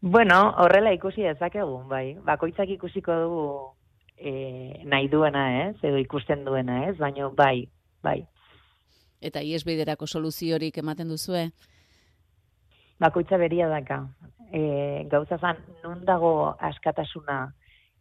Bueno, 0.00 0.38
horrela 0.62 0.92
ikusi 0.94 1.24
dezakegu, 1.26 1.82
bai. 1.90 2.16
Bakoitzak 2.26 2.70
ikusiko 2.76 3.14
dugu 3.24 3.46
e, 4.16 4.84
nahi 4.86 5.08
duena, 5.10 5.44
ez? 5.68 5.76
Edo 5.82 5.98
ikusten 5.98 6.44
duena, 6.46 6.84
ez? 6.88 6.96
Baina 6.98 7.30
bai, 7.34 7.66
bai. 8.02 8.20
Eta 9.20 9.42
iesbiderako 9.42 10.06
soluziorik 10.06 10.78
ematen 10.78 11.10
duzue? 11.10 11.48
Bakoitza 13.02 13.38
beria 13.38 13.66
daka. 13.70 14.04
E, 14.54 15.04
gauza 15.10 15.38
zan, 15.38 15.58
nun 15.82 16.04
dago 16.06 16.54
askatasuna 16.70 17.40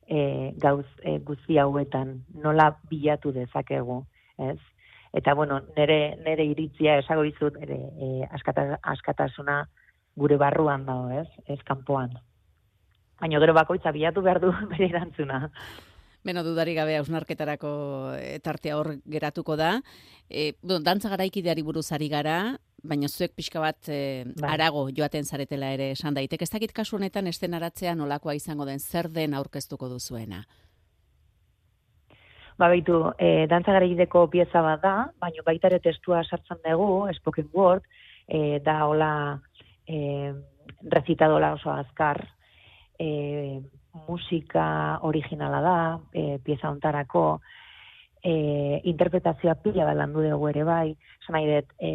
e, 0.07 0.53
gauz 0.57 0.87
e, 1.03 1.17
guzti 1.19 1.59
hauetan, 1.59 2.21
nola 2.43 2.71
bilatu 2.89 3.33
dezakegu, 3.35 4.01
ez? 4.37 4.59
Eta, 5.13 5.33
bueno, 5.33 5.59
nere, 5.75 6.17
nere 6.23 6.45
iritzia 6.45 6.97
esago 7.01 7.23
izut, 7.27 7.57
ere, 7.63 7.77
e, 7.99 8.27
askata, 8.31 8.79
askatasuna 8.83 9.61
gure 10.17 10.37
barruan 10.37 10.85
dago, 10.87 11.11
ez? 11.21 11.27
Ez 11.47 11.59
kanpoan. 11.67 12.15
Baina 13.21 13.39
gero 13.41 13.53
bakoitza 13.57 13.91
bilatu 13.91 14.23
behar 14.25 14.41
du 14.43 14.51
bere 14.73 14.89
erantzuna. 14.91 15.47
Beno, 16.27 16.43
dudari 16.43 16.73
gabe 16.75 16.97
hausnarketarako 16.99 17.69
eh, 18.19 18.39
tartea 18.43 18.75
hor 18.75 18.97
geratuko 19.07 19.55
da. 19.55 19.77
E, 20.27 20.57
bueno, 20.61 20.81
dantza 20.83 21.07
garaikideari 21.13 21.63
buruz 21.63 21.85
ari 21.95 22.09
gara, 22.11 22.57
baina 22.83 23.07
zuek 23.07 23.31
pixka 23.37 23.61
bat 23.63 23.87
e, 23.87 24.25
Bai. 24.35 24.49
arago 24.57 24.89
joaten 24.91 25.23
zaretela 25.23 25.69
ere 25.71 25.93
esan 25.93 26.17
daiteke. 26.17 26.43
Ez 26.43 26.51
dakit 26.51 26.73
kasu 26.75 26.97
honetan 26.97 27.31
estenaratzea 27.31 27.95
nolakoa 27.95 28.35
izango 28.35 28.67
den 28.67 28.83
zer 28.83 29.07
den 29.07 29.37
aurkeztuko 29.39 29.87
duzuena. 29.93 30.41
Ba, 32.57 32.67
baitu, 32.67 32.99
e, 33.23 33.47
dantza 33.47 33.77
garaideko 33.77 34.25
pieza 34.33 34.65
bat 34.65 34.83
da, 34.83 34.93
baina 35.23 35.47
baita 35.47 35.71
ere 35.71 35.79
testua 35.79 36.25
sartzen 36.25 36.59
dugu, 36.65 37.07
spoken 37.21 37.47
word, 37.53 37.87
e, 38.27 38.59
da 38.67 38.81
hola 38.83 39.13
e, 39.87 40.33
recitadola 40.91 41.53
oso 41.55 41.71
azkar, 41.71 42.25
e, 42.99 43.61
musika 44.07 44.99
originala 45.01 45.61
da, 45.61 45.77
e, 46.13 46.37
pieza 46.43 46.69
ontarako, 46.69 47.41
e, 48.23 48.81
interpretazioa 48.91 49.55
pila 49.63 49.85
bat 49.89 49.97
landu 49.97 50.23
dugu 50.25 50.49
ere 50.53 50.63
bai, 50.67 50.87
esan 51.21 51.37
nahi 51.37 51.51
dut, 51.51 51.75
e, 51.79 51.91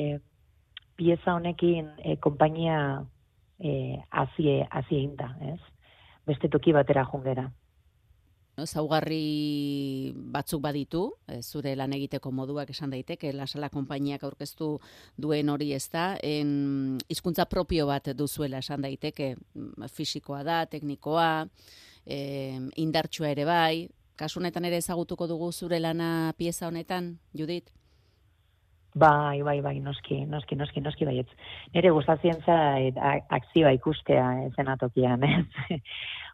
pieza 0.96 1.34
honekin 1.34 1.90
e, 1.98 2.16
konpainia 2.16 2.78
e, 3.58 3.98
hazie, 4.10 4.62
hazie 4.70 5.02
inda, 5.02 5.32
ez? 5.52 5.60
Beste 6.26 6.48
toki 6.48 6.72
batera 6.72 7.04
jungera. 7.10 7.48
Zaugarri 8.52 10.12
batzuk 10.14 10.60
baditu, 10.60 11.14
eh, 11.26 11.40
zure 11.40 11.72
lan 11.74 11.92
egiteko 11.96 12.30
moduak 12.30 12.68
esan 12.70 12.90
daiteke, 12.92 13.32
lasala 13.32 13.70
konpainiak 13.72 14.22
aurkeztu 14.28 14.78
duen 15.16 15.48
hori 15.48 15.72
ez 15.72 15.88
da, 15.88 16.18
en, 16.22 16.98
hizkuntza 17.08 17.46
propio 17.48 17.86
bat 17.86 18.12
duzuela 18.14 18.58
esan 18.58 18.82
daiteke, 18.82 19.36
mm, 19.54 19.88
fisikoa 19.88 20.42
da, 20.44 20.66
teknikoa, 20.66 21.48
eh, 22.06 22.58
indartsua 22.76 23.30
ere 23.30 23.44
bai, 23.44 23.88
kasu 24.16 24.40
honetan 24.40 24.64
ere 24.64 24.76
ezagutuko 24.82 25.26
dugu 25.26 25.52
zure 25.52 25.80
lana 25.80 26.32
pieza 26.38 26.68
honetan, 26.68 27.18
Judit? 27.34 27.70
Bai, 28.94 29.40
bai, 29.40 29.60
bai, 29.64 29.78
noski, 29.80 30.18
noski, 30.28 30.54
noski, 30.60 30.82
noski 30.84 31.06
baietz. 31.08 31.30
Nire 31.72 31.90
gustatzen 31.96 32.42
zait 32.44 32.98
a- 33.00 33.22
akzioa 33.38 33.70
ikustea 33.72 34.26
zenatokian, 34.56 35.22
ez? 35.30 35.78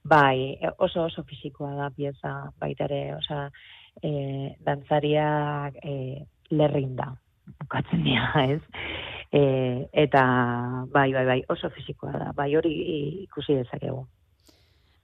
bai, 0.04 0.56
e, 0.60 0.72
oso 0.78 1.04
oso 1.04 1.22
fisikoa 1.22 1.74
da 1.78 1.90
pieza 1.94 2.32
baita 2.58 2.88
ere, 2.88 3.14
osea, 3.14 3.44
e, 4.02 4.10
dantzariak 4.66 5.78
e, 5.84 5.94
lerrin 6.50 6.96
da, 6.98 7.12
bukatzen 7.62 8.02
dira, 8.02 8.32
ez? 8.56 8.60
E, 9.30 9.42
eta 9.92 10.24
bai, 10.90 11.12
bai, 11.14 11.26
bai, 11.30 11.40
oso 11.54 11.70
fisikoa 11.70 12.10
da, 12.24 12.32
bai 12.34 12.50
hori 12.58 12.74
ikusi 13.22 13.54
dezakegu. 13.60 14.02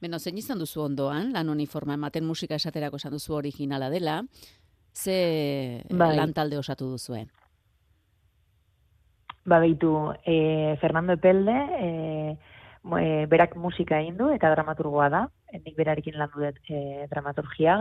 Beno, 0.04 0.18
zein 0.20 0.36
izan 0.36 0.60
duzu 0.60 0.82
ondoan, 0.84 1.30
lan 1.32 1.48
uniforma 1.48 1.94
ematen 1.96 2.26
musika 2.28 2.58
esaterako 2.60 2.98
esan 3.00 3.14
duzu 3.16 3.38
originala 3.38 3.88
dela, 3.88 4.18
ze 4.92 5.80
Bai. 5.88 6.10
lan 6.18 6.34
talde 6.36 6.58
osatu 6.60 6.90
duzue? 6.92 7.22
Ba, 9.46 9.60
behitu, 9.62 9.94
e, 10.26 10.76
Fernando 10.82 11.14
Epelde, 11.16 11.54
e, 11.80 11.88
mo- 12.82 12.98
e, 13.00 13.24
berak 13.32 13.56
musika 13.56 14.00
egin 14.02 14.18
du 14.18 14.28
eta 14.34 14.50
dramaturgoa 14.52 15.08
da, 15.08 15.22
nik 15.54 15.76
berarekin 15.76 16.18
landu 16.20 16.44
dut 16.44 16.60
e, 16.68 17.06
dramaturgia, 17.08 17.78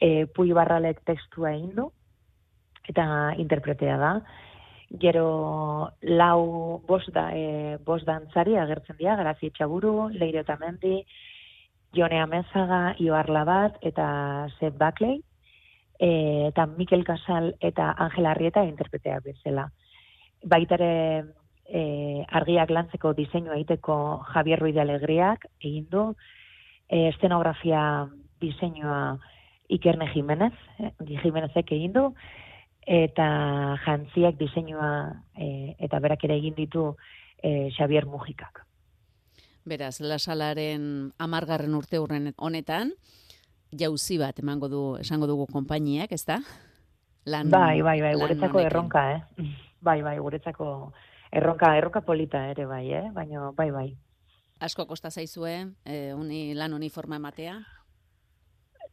e, 0.00 0.26
Pui 0.26 0.52
Barralek 0.54 1.02
testua 1.10 1.56
egin 1.56 1.72
du, 1.74 1.88
eta 2.86 3.32
interpretea 3.36 3.96
da. 3.98 4.12
Gero 4.90 5.90
lau 6.02 6.80
bost, 6.86 7.10
da, 7.12 7.32
e, 7.34 7.78
bost 7.84 8.06
dantzari 8.06 8.54
agertzen 8.56 8.96
dira, 8.96 9.16
Garazi 9.18 9.50
Etxaburu, 9.50 10.08
Leire 10.14 10.46
Otamendi, 10.46 11.02
Jone 11.94 12.20
Amezaga, 12.20 12.94
Ioar 12.98 13.28
Labat 13.30 13.78
eta 13.82 14.48
Seb 14.58 14.78
Buckley, 14.78 15.22
e, 15.98 16.48
eta 16.48 16.66
Mikel 16.66 17.04
Casal 17.04 17.54
eta 17.60 17.94
Angela 17.98 18.32
Arrieta 18.32 18.64
interpretea 18.64 19.20
bezala. 19.24 19.68
Baitare 20.44 21.24
e, 21.66 22.24
argiak 22.28 22.70
lantzeko 22.70 23.12
diseinua 23.14 23.56
egiteko 23.56 24.22
Javier 24.32 24.60
Ruiz 24.60 24.74
de 24.74 24.82
Alegriak 24.84 25.48
egin 25.60 25.88
du, 25.90 26.04
e, 26.88 27.08
estenografia 27.08 28.08
diseinua 28.40 29.18
Ikerne 29.68 30.08
Jimenez, 30.14 30.54
eh, 30.78 30.92
Jimenezek 31.22 31.72
egin 31.76 31.92
du, 31.92 32.04
eta 32.88 33.26
jantziak 33.84 34.38
diseinua 34.38 34.92
e, 35.36 35.74
eta 35.78 36.00
berak 36.00 36.24
ere 36.24 36.38
egin 36.40 36.56
ditu 36.56 36.94
e, 37.42 37.68
Xavier 37.76 38.06
Mujikak. 38.08 38.64
Beraz, 39.68 39.98
lasalaren 40.00 41.12
amargarren 41.20 41.74
urte 41.76 41.98
hurren 42.00 42.32
honetan, 42.36 42.94
jauzi 43.76 44.16
bat 44.20 44.38
emango 44.40 44.70
du, 44.72 44.80
esango 45.02 45.28
dugu 45.28 45.44
konpainiak, 45.52 46.14
ezta? 46.16 46.38
Lan, 47.28 47.50
bai, 47.52 47.82
bai, 47.84 47.98
bai, 48.00 48.14
lan 48.14 48.22
guretzako 48.22 48.62
erronka, 48.64 49.04
eh? 49.16 49.48
Bai, 49.88 50.00
bai, 50.02 50.16
guretzako 50.18 50.64
erronka, 51.30 51.68
erronka 51.78 52.00
polita 52.02 52.40
ere 52.50 52.64
bai, 52.66 52.88
eh? 52.98 53.04
Baina, 53.14 53.52
bai, 53.54 53.68
bai. 53.70 53.86
Asko 54.58 54.88
kosta 54.90 55.10
zaizue, 55.10 55.52
eh, 55.86 56.14
uni, 56.16 56.54
lan 56.58 56.74
uniforma 56.74 57.20
ematea? 57.20 57.60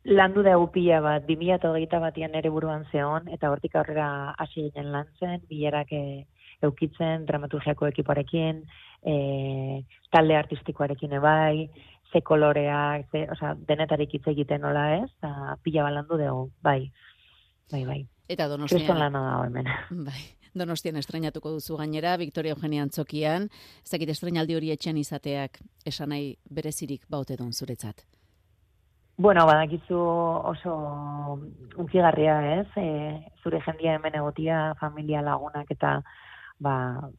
Landu 0.05 0.43
dugu 0.45 0.67
pila 0.75 0.99
bat, 1.01 1.25
2008 1.25 2.03
batian 2.03 2.35
ere 2.37 2.51
buruan 2.53 2.85
zeon, 2.91 3.31
eta 3.33 3.49
hortik 3.49 3.79
aurrera 3.79 4.35
hasi 4.37 4.67
ginen 4.67 4.91
lantzen, 4.93 5.41
bilerak 5.49 5.89
e, 5.89 6.03
eukitzen, 6.63 7.25
dramaturgiako 7.25 7.89
ekipoarekin, 7.91 8.63
e, 9.05 9.83
talde 10.11 10.37
artistikoarekin 10.37 11.17
ebai, 11.19 11.69
ze 12.11 12.21
koloreak, 12.21 13.09
ze, 13.11 13.25
osea, 13.31 13.55
denetarik 13.67 14.13
hitz 14.15 14.25
egiten 14.31 14.61
nola 14.61 14.87
ez, 15.01 15.09
eta 15.17 15.57
pila 15.63 15.83
bat 15.87 15.97
landu 15.99 16.17
dugu, 16.21 16.49
bai, 16.63 16.79
bai, 17.71 17.85
bai. 17.85 18.01
Eta 18.27 18.47
Kriston 18.47 18.67
Donostian, 18.67 18.99
lana 18.99 19.21
dago 19.29 19.43
hemen. 19.45 19.69
bai, 20.07 20.21
Donostian 20.55 20.95
estrenatuko 20.97 21.51
duzu 21.51 21.77
gainera, 21.77 22.15
Victoria 22.17 22.55
Eugenia 22.55 22.83
Antzokian, 22.83 23.49
ez 23.83 23.91
dakit 23.91 24.09
estrenaldi 24.15 24.55
hori 24.55 24.71
etxean 24.71 24.97
izateak 24.97 25.59
esan 25.85 26.13
nahi 26.15 26.35
berezirik 26.49 27.03
baute 27.09 27.35
duen 27.35 27.53
zuretzat. 27.53 28.05
Bueno, 29.17 29.45
badakizu 29.47 29.97
oso 30.51 30.71
unkigarria, 31.79 32.35
ez? 32.59 32.67
E, 32.75 32.87
zure 33.43 33.61
jendia 33.63 33.95
hemen 33.95 34.17
egotia, 34.19 34.73
familia 34.79 35.21
lagunak 35.23 35.69
eta 35.71 36.01
ba, 36.59 37.09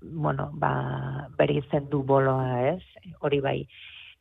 bueno, 0.00 0.50
ba, 0.54 1.28
bere 1.38 1.60
izen 1.60 1.88
du 1.90 2.02
boloa, 2.02 2.72
ez? 2.72 3.12
Hori 3.20 3.40
bai, 3.40 3.58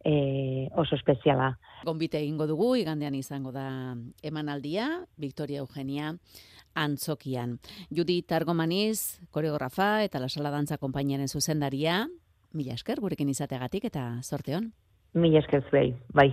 e, 0.05 0.69
oso 0.75 0.95
espeziala. 0.95 1.57
Gonbite 1.85 2.19
egingo 2.21 2.47
dugu, 2.47 2.75
igandean 2.79 3.15
izango 3.15 3.51
da 3.51 3.95
emanaldia, 4.23 5.05
Victoria 5.17 5.63
Eugenia 5.65 6.13
Antzokian. 6.75 7.59
Judit 7.89 8.31
Argomaniz, 8.31 9.21
koreografa 9.31 10.03
eta 10.03 10.19
la 10.19 10.29
sala 10.29 10.51
dantza 10.51 10.77
konpainiaren 10.77 11.27
zuzendaria, 11.27 12.05
mila 12.53 12.75
esker 12.75 13.01
gurekin 13.01 13.31
izateagatik 13.31 13.87
eta 13.91 14.07
zorte 14.23 14.55
hon. 14.55 14.73
Mila 15.15 15.39
esker 15.39 15.63
zuei, 15.69 15.93
bai. 16.13 16.29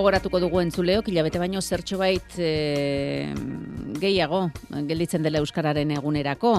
Gogoratuko 0.00 0.38
dugu 0.40 0.62
entzuleok, 0.62 1.10
hilabete 1.12 1.36
baino 1.36 1.60
zertxo 1.60 1.98
bait 2.00 2.38
e, 2.40 3.34
gehiago 4.00 4.46
gelditzen 4.88 5.20
dela 5.26 5.42
Euskararen 5.44 5.90
egunerako. 5.92 6.54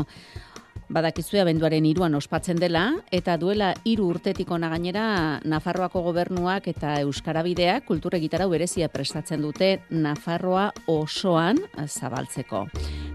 Badakizue 0.92 1.40
abenduaren 1.42 1.88
iruan 1.88 2.14
ospatzen 2.20 2.60
dela, 2.62 2.84
eta 3.10 3.38
duela 3.42 3.72
hiru 3.88 4.10
urtetik 4.12 4.52
ona 4.52 4.70
gainera 4.70 5.06
Nafarroako 5.48 6.04
gobernuak 6.10 6.68
eta 6.70 6.98
Euskarabideak 7.02 7.88
kultur 7.88 8.14
egitarau 8.20 8.50
berezia 8.52 8.92
prestatzen 8.94 9.42
dute 9.42 9.72
Nafarroa 9.90 10.68
osoan 10.92 11.64
zabaltzeko. 11.88 12.68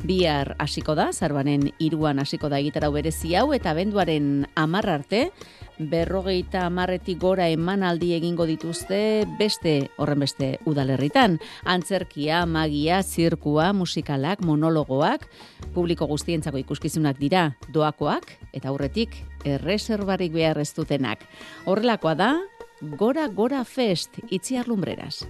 Bihar 0.08 0.56
hasiko 0.58 0.96
da, 0.98 1.12
zarbaren 1.12 1.68
iruan 1.78 2.18
hasiko 2.18 2.50
da 2.50 2.58
egitarau 2.58 2.90
berezi 2.96 3.36
hau, 3.36 3.52
eta 3.54 3.76
abenduaren 3.76 4.48
amar 4.56 4.90
arte, 4.90 5.28
berrogeita 5.78 6.64
hamarretik 6.66 7.18
gora 7.20 7.48
emanaldi 7.52 8.12
egingo 8.16 8.46
dituzte 8.48 9.26
beste 9.38 9.90
horrenbeste 9.96 10.56
udalerritan. 10.66 11.38
Antzerkia, 11.64 12.44
magia, 12.46 13.02
zirkua, 13.02 13.72
musikalak, 13.72 14.42
monologoak, 14.44 15.28
publiko 15.74 16.08
guztientzako 16.10 16.60
ikuskizunak 16.64 17.20
dira 17.20 17.50
doakoak 17.72 18.32
eta 18.52 18.72
aurretik 18.72 19.16
erreserbarik 19.44 20.32
behar 20.32 20.58
ez 20.62 20.72
dutenak. 20.74 21.24
Horrelakoa 21.66 22.14
da, 22.18 22.30
Gora 22.80 23.28
Gora 23.28 23.64
Fest 23.64 24.18
itziar 24.28 24.68
lumbreras. 24.68 25.24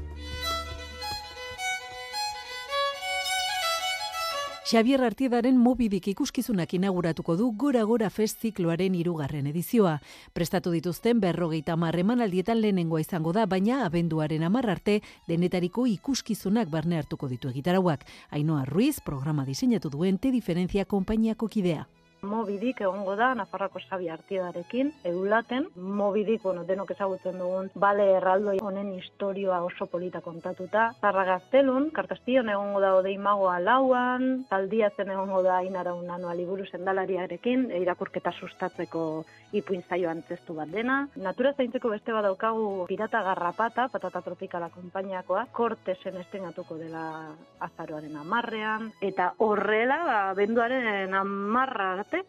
Xavier 4.66 4.98
Artiedaren 5.07 5.61
mobidik 5.62 6.09
ikuskizunak 6.11 6.72
inauguratuko 6.74 7.37
du 7.38 7.52
Gora 7.55 7.85
Gora 7.87 8.09
Fest 8.11 8.40
zikloaren 8.42 8.96
irugarren 8.98 9.46
edizioa. 9.46 9.92
Prestatu 10.35 10.72
dituzten 10.74 11.20
berrogeita 11.22 11.76
hamar 11.76 11.94
emanaldietan 12.02 12.59
lehenengoa 12.64 13.05
izango 13.05 13.31
da, 13.37 13.46
baina 13.46 13.85
abenduaren 13.85 14.42
hamar 14.42 14.66
arte 14.74 14.96
denetariko 15.29 15.87
ikuskizunak 15.87 16.66
barne 16.72 16.98
hartuko 16.98 17.29
ditu 17.31 17.55
egitarauak. 17.55 18.02
Ainoa 18.31 18.64
Ruiz, 18.64 18.96
programa 18.98 19.46
diseinatu 19.46 19.92
duen 19.94 20.18
te 20.18 20.35
diferentzia 20.35 20.85
konpainiako 20.85 21.46
kidea. 21.46 21.87
Mobidik 22.22 22.81
egongo 22.81 23.14
da 23.16 23.35
Nafarroko 23.35 23.81
Xabi 23.83 24.09
Artiedarekin 24.09 24.92
eulaten. 25.05 25.66
Mobidik, 25.76 26.42
bueno, 26.42 26.64
denok 26.64 26.90
ezagutzen 26.94 27.38
dugun 27.38 27.68
bale 27.74 28.07
erraldoi 28.16 28.57
honen 28.62 28.92
historioa 28.96 29.61
oso 29.66 29.87
polita 29.87 30.20
kontatuta. 30.24 30.88
Zarra 31.00 31.24
gaztelun, 31.29 31.90
kartastion 31.92 32.48
egongo 32.48 32.81
da 32.81 32.94
odei 32.96 33.16
magoa 33.18 33.59
lauan, 33.61 34.46
taldiatzen 34.50 35.12
egongo 35.12 35.42
da 35.44 35.61
inaraun 35.62 36.07
nanoa 36.07 36.35
liburu 36.35 36.64
sendalariarekin, 36.66 37.68
irakurketa 37.83 38.33
sustatzeko 38.40 39.24
ipuin 39.52 39.85
zaio 39.88 40.11
antzestu 40.11 40.57
bat 40.57 40.72
dena. 40.72 41.02
Natura 41.20 41.52
zaintzeko 41.52 41.92
beste 41.92 42.12
bat 42.16 42.24
daukagu 42.26 42.87
pirata 42.88 43.22
garrapata, 43.22 43.88
patata 43.92 44.22
tropikala 44.24 44.70
konpainiakoa, 44.74 45.46
kortesen 45.52 46.16
estrenatuko 46.22 46.79
dela 46.81 47.05
azaroaren 47.61 48.16
amarrean, 48.16 48.90
eta 49.00 49.33
horrela, 49.38 50.00
ba, 50.07 50.18
benduaren 50.38 51.14
amarra 51.14 52.06
arte, 52.07 52.25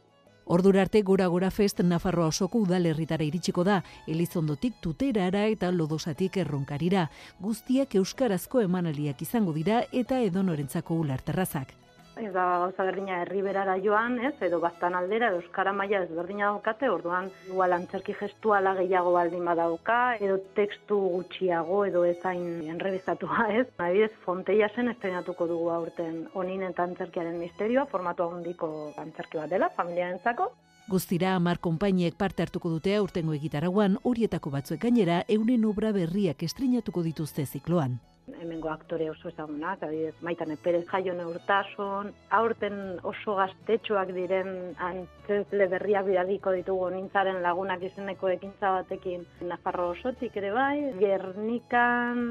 Ordura 0.46 0.82
arte 0.82 1.02
Gora 1.02 1.28
Gora 1.28 1.52
Fest 1.52 1.82
Nafarroa 1.82 2.28
osoko 2.28 2.60
udalerritara 2.60 3.26
iritsiko 3.26 3.66
da, 3.68 3.84
Elizondotik 4.08 4.78
tuterara 4.82 5.46
eta 5.48 5.72
lodosatik 5.72 6.38
erronkarira. 6.38 7.10
Guztiak 7.42 7.96
euskarazko 7.96 8.62
emanaliak 8.62 9.22
izango 9.22 9.54
dira 9.54 9.84
eta 9.92 10.22
edonorentzako 10.22 10.96
ularterrazak. 11.04 11.74
Ez 12.20 12.32
da 12.34 12.46
gauza 12.64 12.86
berdina 12.88 13.22
herriberara 13.22 13.78
joan, 13.84 14.18
ez, 14.20 14.34
edo 14.48 14.60
baztan 14.64 14.96
aldera, 14.98 15.30
edo 15.32 15.42
euskara 15.42 15.74
maila 15.74 16.04
ezberdina 16.06 16.52
daukate, 16.52 16.90
orduan 16.90 17.30
igual 17.48 17.76
antzerki 17.78 18.16
gestuala 18.20 18.74
gehiago 18.80 19.14
baldin 19.16 19.46
badauka, 19.46 20.00
edo 20.20 20.38
tekstu 20.58 21.00
gutxiago, 21.16 21.84
edo 21.86 22.04
ezain 22.06 22.70
enrebizatua, 22.74 23.50
ez. 23.60 23.68
Adibidez, 23.78 24.14
Fonteia 24.26 24.70
zen 24.76 24.92
estrenatuko 24.94 25.48
dugu 25.48 25.70
aurten 25.74 26.24
onin 26.34 26.64
eta 26.70 26.84
antzerkiaren 26.84 27.38
misterioa, 27.40 27.86
formatu 27.92 28.30
handiko 28.32 28.72
antzerki 28.98 29.42
bat 29.44 29.54
dela, 29.54 29.70
familiarentzako, 29.78 30.52
Guztira 30.88 31.34
hamar 31.36 31.58
konpainiek 31.60 32.16
parte 32.16 32.46
hartuko 32.46 32.70
dute 32.72 32.94
aurtengo 32.96 33.34
egitarauan, 33.36 33.98
horietako 34.08 34.54
batzuek 34.54 34.86
gainera 34.86 35.18
euren 35.36 35.66
obra 35.68 35.92
berriak 35.92 36.46
estrinatuko 36.48 37.04
dituzte 37.04 37.44
zikloan. 37.46 37.98
Hemengo 38.42 38.70
aktore 38.70 39.10
oso 39.10 39.30
ezagunak, 39.30 39.82
adibidez 39.84 40.16
Maitane 40.22 40.58
Perez 40.58 40.86
Jaione 40.92 41.26
Urtasun, 41.26 42.12
aurten 42.40 43.00
oso 43.08 43.36
gaztetxoak 43.40 44.12
diren 44.16 44.50
antzesle 44.84 45.68
berriak 45.72 46.08
bidaliko 46.08 46.54
ditugu 46.56 46.90
nintzaren 46.94 47.42
lagunak 47.44 47.84
izeneko 47.88 48.30
ekintza 48.34 48.74
batekin. 48.80 49.26
Nafarro 49.48 49.90
osotik 49.94 50.36
ere 50.42 50.52
bai, 50.56 50.76
Gernikan 51.00 52.22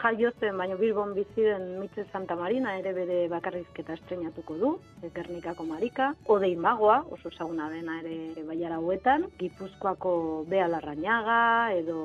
jaiozen, 0.00 0.56
baina 0.58 0.78
Bilbon 0.80 1.14
bizi 1.16 1.46
den 1.46 1.68
Mitze 1.80 2.06
Santa 2.12 2.36
Marina 2.36 2.76
ere 2.78 2.94
bere 2.96 3.20
bakarrizketa 3.32 3.96
estrenatuko 3.98 4.58
du, 4.60 4.72
Gernikako 5.14 5.66
Marika, 5.68 6.12
Odei 6.32 6.54
Magoa, 6.56 7.02
oso 7.10 7.32
ezaguna 7.32 7.68
dena 7.72 8.00
ere 8.00 8.46
baiara 8.48 8.80
hauetan, 8.80 9.28
Gipuzkoako 9.38 10.44
Bea 10.48 10.68
Larrañaga 10.68 11.40
edo 11.76 11.98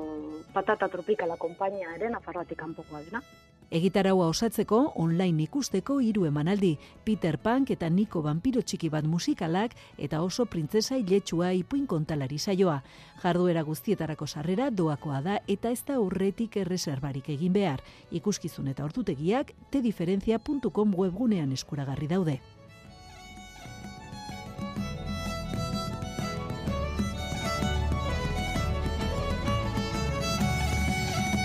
Patata 0.52 0.88
Tropikala 0.88 1.36
konpainia 1.40 1.94
ere 1.96 2.10
Nafarroatik 2.12 2.58
kanpokoa 2.58 3.04
dena. 3.06 3.22
Egitaraua 3.68 4.30
osatzeko 4.32 4.78
online 4.96 5.42
ikusteko 5.44 5.98
hiru 6.00 6.22
emanaldi, 6.24 6.70
Peter 7.04 7.36
Punk 7.36 7.68
eta 7.74 7.90
Niko 7.92 8.22
Vampiro 8.24 8.62
txiki 8.64 8.88
bat 8.88 9.04
musikalak 9.04 9.74
eta 9.98 10.22
oso 10.24 10.46
printzesa 10.48 10.96
iletsua 10.96 11.50
ipuin 11.52 11.84
kontalari 11.86 12.38
saioa. 12.38 12.78
Jarduera 13.20 13.62
guztietarako 13.68 14.26
sarrera 14.26 14.70
doakoa 14.70 15.20
da 15.20 15.40
eta 15.46 15.68
ez 15.68 15.82
da 15.84 15.98
aurretik 16.00 16.56
erreserbarik 16.56 17.28
egin 17.28 17.52
behar. 17.52 17.82
Ikuskizun 18.10 18.72
eta 18.72 18.88
ordutegiak 18.88 19.52
tdiferentzia.com 19.70 20.94
webgunean 20.96 21.52
eskuragarri 21.52 22.08
daude. 22.08 22.40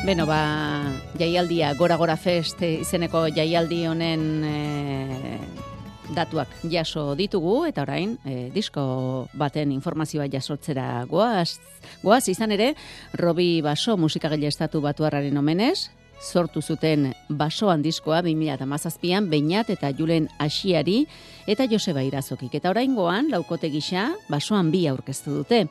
Beno, 0.04 0.26
ba, 0.28 0.84
jaialdia, 1.16 1.70
Gora 1.80 1.96
Gora 1.96 2.18
Fest 2.20 2.60
izeneko 2.60 3.22
jaialdi 3.32 3.86
honen 3.88 4.26
eh, 4.44 5.38
datuak 6.12 6.52
jaso 6.68 7.14
ditugu, 7.16 7.62
eta 7.70 7.86
orain, 7.86 8.18
eh, 8.28 8.50
disko 8.52 8.84
baten 9.40 9.72
informazioa 9.72 10.28
jasotzera 10.28 11.06
goaz, 11.08 11.56
goaz 12.04 12.28
izan 12.28 12.52
ere, 12.52 12.74
Robi 13.16 13.62
Baso 13.64 13.96
musikagile 13.96 14.52
estatu 14.52 14.84
batuarraren 14.84 15.40
omenez, 15.40 15.88
sortu 16.20 16.62
zuten 16.62 17.14
basoan 17.30 17.82
diskoa 17.84 18.22
2017an 18.28 19.32
Beinat 19.32 19.72
eta 19.72 19.92
Julen 19.96 20.28
Asiari 20.38 21.06
eta 21.48 21.68
Joseba 21.72 22.04
Irazokik. 22.04 22.56
Eta 22.56 22.72
oraingoan 22.76 23.32
laukote 23.32 23.72
gisa 23.72 24.10
basoan 24.28 24.72
bi 24.72 24.86
aurkeztu 24.88 25.40
dute. 25.40 25.68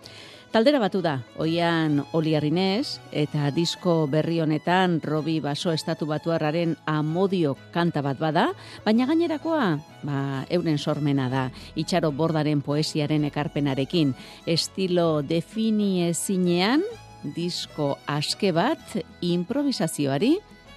Taldera 0.53 0.83
batu 0.83 1.01
da, 1.01 1.15
oian 1.41 2.03
oliarrinez, 2.12 2.99
eta 3.17 3.47
disko 3.57 4.03
berri 4.12 4.43
honetan 4.45 4.99
Robi 5.01 5.38
Baso 5.41 5.73
Estatu 5.73 6.05
Batuarraren 6.11 6.75
amodio 6.85 7.55
kanta 7.73 8.03
bat 8.05 8.21
bada, 8.21 8.51
baina 8.85 9.07
gainerakoa, 9.09 9.71
ba, 10.05 10.19
euren 10.53 10.77
sormena 10.77 11.31
da, 11.33 11.47
itxaro 11.73 12.12
bordaren 12.12 12.61
poesiaren 12.61 13.25
ekarpenarekin, 13.31 14.12
estilo 14.45 15.23
defini 15.25 16.05
ezinean, 16.11 16.85
disko 17.25 17.95
aske 18.05 18.53
bat, 18.53 19.01
improvisazioari, 19.25 20.35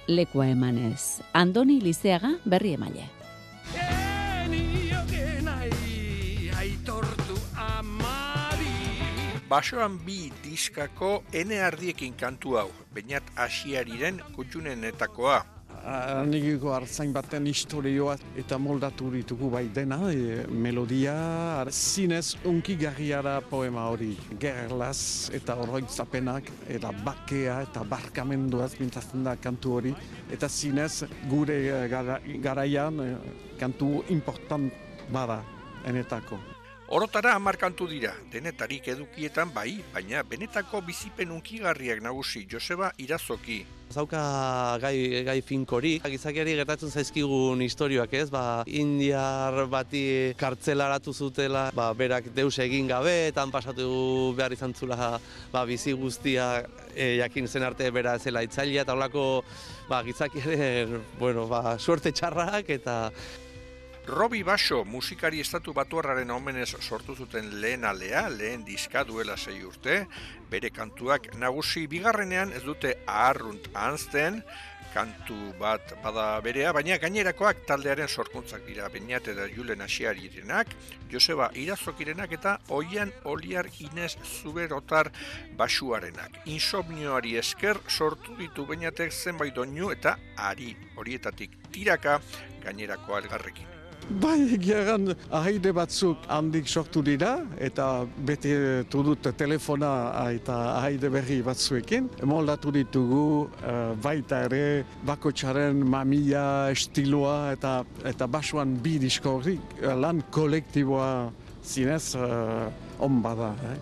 lekua 0.08 0.48
emanez. 0.56 1.20
Andoni 1.36 1.82
Lizeaga 1.84 2.38
berri 2.48 2.78
emaile. 2.80 3.10
Basoan 9.46 9.98
bi 10.02 10.32
diskako 10.42 11.22
ene 11.32 11.60
ardiekin 11.62 12.16
kantu 12.18 12.56
hau, 12.58 12.70
bainat 12.94 13.22
asiariren 13.38 14.18
kutxunenetakoa. 14.34 15.44
Anigiko 15.86 16.72
hartzain 16.74 17.12
baten 17.14 17.46
historioa 17.46 18.16
eta 18.42 18.58
moldatu 18.58 19.06
ditugu 19.12 19.50
bai 19.52 19.68
dena, 19.74 20.00
e, 20.10 20.40
melodia, 20.50 21.14
ar- 21.60 21.70
zinez 21.70 22.34
unki 22.44 22.74
garriara 22.80 23.36
poema 23.40 23.84
hori. 23.92 24.16
Gerlaz 24.40 25.30
eta 25.38 25.54
oroitzapenak, 25.54 26.50
eta 26.66 26.90
bakea 27.06 27.60
eta 27.68 27.84
barkamenduaz 27.84 28.72
bintzazten 28.80 29.22
da 29.22 29.36
kantu 29.36 29.76
hori. 29.78 29.94
Eta 30.32 30.48
zinez 30.48 31.04
gure 31.30 31.60
eh, 31.68 31.86
gara, 31.88 32.18
garaian 32.42 32.98
eh, 33.06 33.16
kantu 33.60 34.02
important 34.08 34.72
bada 35.12 35.44
enetako. 35.86 36.55
Orotara 36.88 37.32
hamar 37.34 37.56
kantu 37.58 37.88
dira, 37.90 38.12
denetarik 38.30 38.84
edukietan 38.92 39.50
bai, 39.50 39.80
baina 39.90 40.20
benetako 40.22 40.84
bizipen 40.86 41.32
unkigarriak 41.34 41.98
nagusi 41.98 42.44
Joseba 42.46 42.92
Irazoki. 43.02 43.64
Zauka 43.90 44.20
gai, 44.78 45.24
gai 45.26 45.40
finkori, 45.42 45.96
gizakiari 46.04 46.54
gertatzen 46.60 46.92
zaizkigun 46.94 47.64
historioak 47.66 48.14
ez, 48.14 48.28
ba, 48.30 48.62
indiar 48.70 49.64
bati 49.70 50.34
kartzelaratu 50.38 51.10
zutela, 51.10 51.72
ba, 51.74 51.88
berak 51.94 52.28
deus 52.36 52.54
egin 52.62 52.86
gabe, 52.86 53.14
eta 53.32 53.42
pasatu 53.50 53.88
behar 54.38 54.54
izan 54.54 54.74
zula 54.74 55.18
ba, 55.52 55.64
bizi 55.66 55.90
guztia 55.92 56.62
e, 56.94 57.16
jakin 57.18 57.48
zen 57.48 57.66
arte 57.66 57.90
bera 57.90 58.14
zela 58.18 58.44
itzailea, 58.46 58.86
eta 58.86 58.94
holako 58.94 59.42
ba, 59.88 60.04
gizakiaren, 60.06 61.00
bueno, 61.18 61.48
ba, 61.50 61.80
suerte 61.80 62.14
txarrak, 62.14 62.70
eta 62.78 63.10
Robi 64.06 64.44
Baso 64.46 64.84
musikari 64.84 65.40
estatu 65.42 65.72
batuarraren 65.74 66.30
omenez 66.30 66.68
sortu 66.78 67.16
zuten 67.16 67.48
lehen 67.60 67.84
alea, 67.84 68.28
lehen 68.30 68.62
diska 68.64 69.02
duela 69.04 69.34
sei 69.36 69.64
urte, 69.66 70.06
bere 70.50 70.70
kantuak 70.70 71.32
nagusi 71.34 71.88
bigarrenean 71.90 72.52
ez 72.54 72.62
dute 72.62 72.94
aharrunt 73.06 73.66
ahanzten, 73.74 74.44
kantu 74.94 75.50
bat 75.58 75.96
bada 76.04 76.28
berea, 76.40 76.70
baina 76.72 77.00
gainerakoak 77.02 77.66
taldearen 77.66 78.08
sorkuntzak 78.08 78.62
dira 78.68 78.86
Beñat 78.94 79.26
eta 79.34 79.48
Julen 79.50 79.82
Asiarirenak, 79.82 80.70
Joseba 81.12 81.50
Irazokirenak 81.52 82.32
eta 82.38 82.56
Oian 82.68 83.12
Oliar 83.24 83.66
Inez 83.80 84.14
Zuberotar 84.22 85.10
basuarenak. 85.58 86.44
Insomnioari 86.46 87.36
esker 87.42 87.82
sortu 87.88 88.38
ditu 88.38 88.70
Beñatek 88.70 89.12
zenbait 89.12 89.54
doinu 89.54 89.90
eta 89.90 90.16
ari 90.36 90.76
horietatik 90.96 91.58
tiraka 91.72 92.20
gainerako 92.62 93.18
algarrekin. 93.18 93.75
Bai, 94.06 94.44
egiaran 94.54 95.10
ahaide 95.34 95.72
batzuk 95.74 96.28
handik 96.30 96.68
sortu 96.70 97.00
dira, 97.02 97.40
eta 97.58 98.06
bete 98.28 98.84
dut 98.86 99.26
telefona 99.36 99.90
eta 100.30 100.54
ahaide 100.76 101.10
berri 101.10 101.40
batzuekin. 101.42 102.06
Moldatu 102.22 102.70
ditugu 102.70 103.50
eh, 103.66 103.96
baita 103.98 104.44
ere 104.46 104.84
bakotxaren 105.02 105.82
mamia, 105.82 106.70
estiloa 106.70 107.50
eta 107.56 107.82
eta 108.06 108.30
basuan 108.30 108.78
bi 108.78 108.96
disko 109.02 109.40
hori, 109.40 109.58
eh, 109.82 109.94
lan 109.98 110.22
kolektiboa 110.30 111.32
zinez 111.64 112.14
uh, 112.14 112.70
on 113.02 113.20
bada. 113.22 113.56
Eh? 113.72 113.78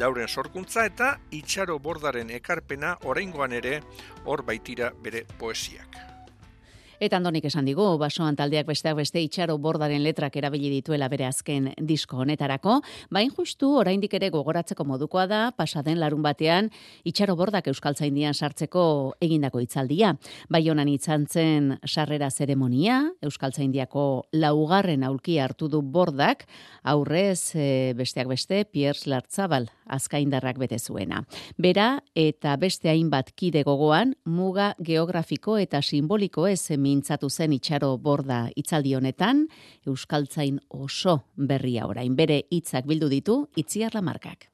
Lauren 0.00 0.28
sorkuntza 0.28 0.86
eta 0.88 1.18
itxaro 1.30 1.76
bordaren 1.78 2.30
ekarpena 2.30 2.96
oraingoan 3.04 3.52
ere 3.52 3.82
hor 4.24 4.46
baitira 4.48 4.94
bere 5.02 5.26
poesiak. 5.38 6.07
Eta 6.98 7.20
andonik 7.20 7.44
esan 7.46 7.68
digu, 7.68 7.84
basoan 8.00 8.34
taldeak 8.34 8.66
besteak 8.66 8.96
beste 8.98 9.20
itxaro 9.22 9.54
bordaren 9.62 10.02
letrak 10.02 10.34
erabili 10.40 10.66
dituela 10.72 11.06
bere 11.08 11.28
azken 11.28 11.68
disko 11.78 12.18
honetarako, 12.24 12.80
bain 13.14 13.30
justu 13.30 13.70
oraindik 13.78 14.16
ere 14.18 14.32
gogoratzeko 14.34 14.82
modukoa 14.82 15.28
da, 15.30 15.42
pasaden 15.54 16.00
larun 16.02 16.24
batean 16.26 16.72
itxaro 17.06 17.36
bordak 17.38 17.70
euskaltzaindian 17.70 18.34
sartzeko 18.34 18.82
egindako 19.22 19.62
hitzaldia. 19.62 20.16
Bai 20.50 20.64
honan 20.72 20.90
itzantzen 20.90 21.76
sarrera 21.86 22.32
zeremonia, 22.32 23.04
euskaltzaindiako 23.22 24.08
laugarren 24.32 25.06
aulki 25.06 25.38
hartu 25.38 25.70
du 25.70 25.82
bordak, 25.82 26.48
aurrez 26.82 27.54
e, 27.54 27.94
besteak 27.94 28.26
beste 28.26 28.64
Piers 28.72 29.06
Lartzabal 29.06 29.70
azkaindarrak 29.86 30.58
bete 30.58 30.78
zuena. 30.78 31.22
Bera 31.56 32.02
eta 32.18 32.56
beste 32.60 32.90
hainbat 32.90 33.30
kide 33.38 33.62
gogoan, 33.62 34.16
muga 34.26 34.72
geografiko 34.82 35.56
eta 35.62 35.80
simboliko 35.82 36.46
ez 36.50 36.60
mintzatu 36.88 37.30
zen 37.30 37.56
itxaro 37.58 37.94
borda 38.00 38.46
itzaldi 38.56 38.94
honetan, 38.98 39.46
Euskaltzain 39.86 40.60
oso 40.68 41.20
berria 41.36 41.86
orain. 41.86 42.16
Bere 42.16 42.44
hitzak 42.50 42.88
bildu 42.88 43.10
ditu, 43.12 43.42
itziar 43.56 43.94
lamarkak. 43.98 44.48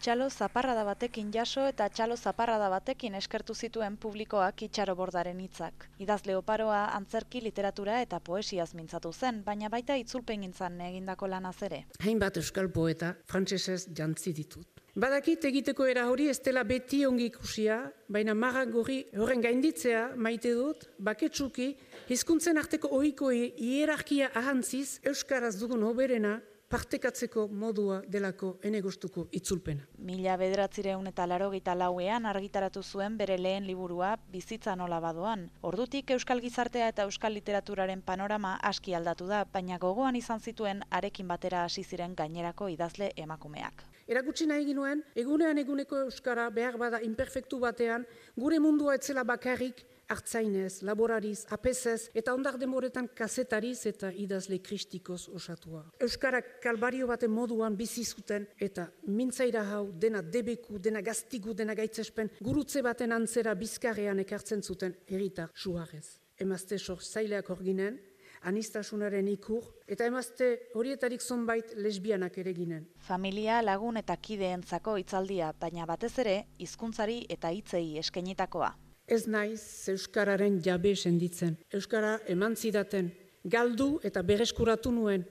Txalo 0.00 0.30
zaparrada 0.32 0.80
batekin 0.88 1.28
jaso 1.28 1.66
eta 1.68 1.90
txalo 1.92 2.16
zaparrada 2.16 2.70
batekin 2.72 3.18
eskertu 3.18 3.52
zituen 3.52 3.98
publikoak 4.00 4.62
itxaro 4.64 4.94
bordaren 4.96 5.42
hitzak. 5.44 5.84
Idazle 6.00 6.38
oparoa 6.38 6.86
antzerki 6.96 7.42
literatura 7.44 7.98
eta 8.00 8.22
poesiaz 8.24 8.70
mintzatu 8.78 9.12
zen, 9.12 9.42
baina 9.44 9.68
baita 9.68 9.98
itzulpen 10.00 10.48
gintzan 10.48 10.80
egindako 10.88 11.28
lanaz 11.28 11.58
ere. 11.68 11.84
Hainbat 12.00 12.40
euskal 12.40 12.72
poeta 12.72 13.12
frantsesez 13.28 13.82
jantzi 13.92 14.32
ditut. 14.32 14.79
Badakit 14.98 15.44
egiteko 15.46 15.84
era 15.86 16.08
hori 16.10 16.26
ez 16.28 16.40
dela 16.42 16.64
beti 16.66 17.04
ongi 17.06 17.28
ikusia, 17.30 17.76
baina 18.10 18.34
marrak 18.34 18.72
gorri 18.74 19.04
horren 19.14 19.40
gainditzea 19.40 20.16
maite 20.16 20.50
dut, 20.58 20.88
baketsuki, 20.98 21.76
hizkuntzen 22.10 22.58
arteko 22.58 22.90
ohiko 22.98 23.30
hierarkia 23.30 24.32
ahantziz, 24.34 24.98
euskaraz 25.06 25.54
dugun 25.60 25.84
hoberena, 25.86 26.40
partekatzeko 26.70 27.48
modua 27.48 28.00
delako 28.06 28.56
ene 28.62 28.80
gustuko 28.82 29.28
itzulpena. 29.34 29.86
Mila 29.98 30.36
bederatzireun 30.38 31.06
eta 31.06 31.26
laro 31.26 31.50
lauean 31.76 32.26
argitaratu 32.26 32.82
zuen 32.82 33.16
bere 33.16 33.38
lehen 33.38 33.66
liburua 33.66 34.16
bizitza 34.30 34.76
nola 34.76 35.00
badoan. 35.00 35.50
Ordutik 35.62 36.10
euskal 36.10 36.40
gizartea 36.40 36.88
eta 36.88 37.02
euskal 37.02 37.34
literaturaren 37.34 38.02
panorama 38.02 38.58
aski 38.62 38.94
aldatu 38.94 39.26
da, 39.26 39.44
baina 39.44 39.78
gogoan 39.78 40.16
izan 40.16 40.40
zituen 40.40 40.82
arekin 40.90 41.28
batera 41.28 41.64
hasi 41.64 41.82
ziren 41.82 42.14
gainerako 42.14 42.68
idazle 42.68 43.12
emakumeak. 43.16 43.89
Erakutsi 44.10 44.42
nahi 44.50 44.64
ginuen, 44.66 45.04
egunean 45.14 45.60
eguneko 45.62 46.00
euskara 46.08 46.48
behar 46.50 46.74
bada 46.80 46.98
imperfektu 47.06 47.60
batean, 47.62 48.02
gure 48.34 48.58
mundua 48.58 48.96
etzela 48.98 49.22
bakarrik 49.22 49.84
hartzainez, 50.10 50.80
laborariz, 50.82 51.44
apesez 51.54 52.08
eta 52.18 52.34
ondar 52.34 52.58
demoretan 52.58 53.06
kazetariz 53.14 53.84
eta 53.86 54.10
idazle 54.10 54.58
kristikoz 54.66 55.28
osatua. 55.30 55.84
Euskara 56.02 56.42
kalbario 56.42 57.06
baten 57.06 57.30
moduan 57.30 57.76
bizi 57.78 58.02
zuten 58.02 58.48
eta 58.58 58.88
mintzaira 59.06 59.62
hau 59.76 59.84
dena 59.92 60.22
debeku, 60.22 60.80
dena 60.82 61.04
gaztigu, 61.06 61.54
dena 61.54 61.78
gaitzespen 61.78 62.34
gurutze 62.42 62.82
baten 62.82 63.14
antzera 63.14 63.54
bizkarrean 63.54 64.26
ekartzen 64.26 64.66
zuten 64.66 64.98
erritar 65.06 65.54
suarez. 65.54 66.18
Emazte 66.40 66.78
sor 66.78 66.98
zaileak 66.98 67.50
orginen, 67.54 68.00
anistasunaren 68.46 69.28
ikur, 69.28 69.64
eta 69.88 70.06
emazte 70.08 70.50
horietarik 70.74 71.20
zonbait 71.20 71.74
lesbianak 71.76 72.38
ere 72.38 72.54
ginen. 72.56 72.86
Familia, 73.06 73.60
lagun 73.62 74.00
eta 74.00 74.16
kideentzako 74.16 74.96
hitzaldia, 75.00 75.52
baina 75.60 75.86
batez 75.86 76.12
ere 76.22 76.36
hizkuntzari 76.58 77.24
eta 77.28 77.50
hitzei 77.52 77.98
eskenitakoa. 78.00 78.72
Ez 79.10 79.26
naiz 79.26 79.88
Euskararen 79.90 80.60
jabe 80.62 80.94
senditzen. 80.94 81.56
Euskara 81.74 82.18
eman 82.30 82.54
zidaten, 82.56 83.10
galdu 83.44 83.98
eta 84.06 84.22
berreskuratu 84.22 84.92
nuen. 84.94 85.24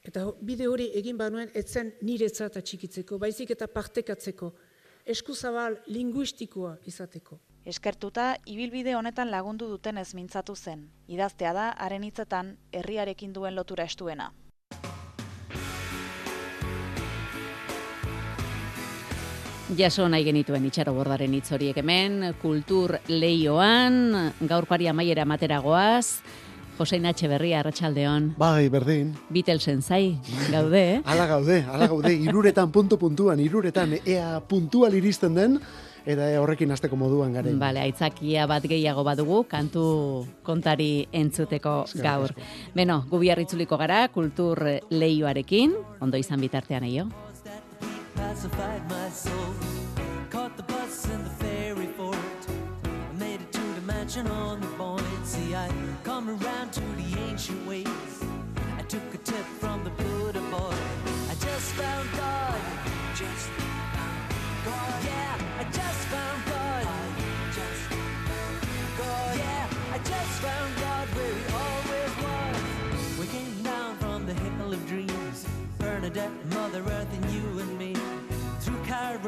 Eta 0.00 0.24
bide 0.40 0.66
hori 0.66 0.88
egin 0.96 1.18
banuen 1.20 1.50
etzen 1.54 1.92
niretzat 2.02 2.56
atxikitzeko, 2.56 3.18
baizik 3.20 3.52
eta 3.52 3.68
partekatzeko. 3.68 4.54
Eskuzabal 5.04 5.76
linguistikoa 5.92 6.78
izateko. 6.88 7.40
Eskertuta, 7.68 8.38
ibilbide 8.48 8.94
honetan 8.96 9.28
lagundu 9.28 9.66
duten 9.68 9.98
ez 10.00 10.14
mintzatu 10.16 10.54
zen. 10.56 10.86
Idaztea 11.12 11.52
da, 11.52 11.66
haren 11.76 12.06
hitzetan, 12.06 12.54
herriarekin 12.72 13.34
duen 13.36 13.54
lotura 13.54 13.84
estuena. 13.84 14.30
Jaso 19.76 20.08
nahi 20.08 20.24
genituen 20.24 20.64
itxaro 20.66 20.94
bordaren 20.96 21.34
hitz 21.36 21.52
horiek 21.52 21.76
hemen, 21.78 22.32
kultur 22.40 22.96
leioan, 23.12 24.32
gaurkoari 24.40 24.88
amaiera 24.88 25.26
materagoaz, 25.28 26.22
Josein 26.80 27.04
Berria 27.04 27.60
Arratsaldeon. 27.60 28.34
Bai, 28.38 28.70
berdin. 28.70 29.14
Beatlesen 29.28 29.82
zai, 29.82 30.18
gaude, 30.50 30.94
eh? 30.94 31.02
Ala 31.04 31.26
gaude, 31.26 31.62
ala 31.68 31.86
gaude, 31.86 32.14
iruretan 32.14 32.72
puntu 32.72 32.96
puntuan, 32.96 33.38
iruretan 33.38 33.98
ea 34.06 34.40
puntual 34.40 34.94
iristen 34.94 35.34
den, 35.34 35.60
eta 36.06 36.30
ea 36.30 36.40
horrekin 36.42 36.70
hasteko 36.70 36.96
moduan 36.96 37.32
garen. 37.32 37.58
Bale, 37.58 37.80
aitzakia 37.84 38.46
bat 38.50 38.66
gehiago 38.68 39.04
badugu, 39.04 39.42
kantu 39.48 40.26
kontari 40.42 41.08
entzuteko 41.12 41.84
gaur. 42.02 42.34
Beno, 42.74 43.02
gubiarritzuliko 43.10 43.78
gara, 43.80 44.06
kultur 44.08 44.62
leioarekin, 44.90 45.76
ondo 46.00 46.20
izan 46.20 46.40
bitartean 46.40 46.84
eio. 46.84 47.08
on 54.26 54.60
the. 54.60 54.70
See, 55.30 55.54
I 55.54 55.68
come 56.02 56.28
around 56.28 56.72
to 56.72 56.80
the 56.80 57.20
ancient 57.28 57.64
ways. 57.64 57.86
I 58.76 58.82
took 58.82 59.14
a 59.14 59.18
tip 59.18 59.46
from 59.60 59.84
the 59.84 59.90
Buddha 59.90 60.40
boy. 60.50 60.74
I 61.30 61.34
just 61.34 61.72
found 61.74 62.10
God. 62.16 62.60
Just 63.14 63.69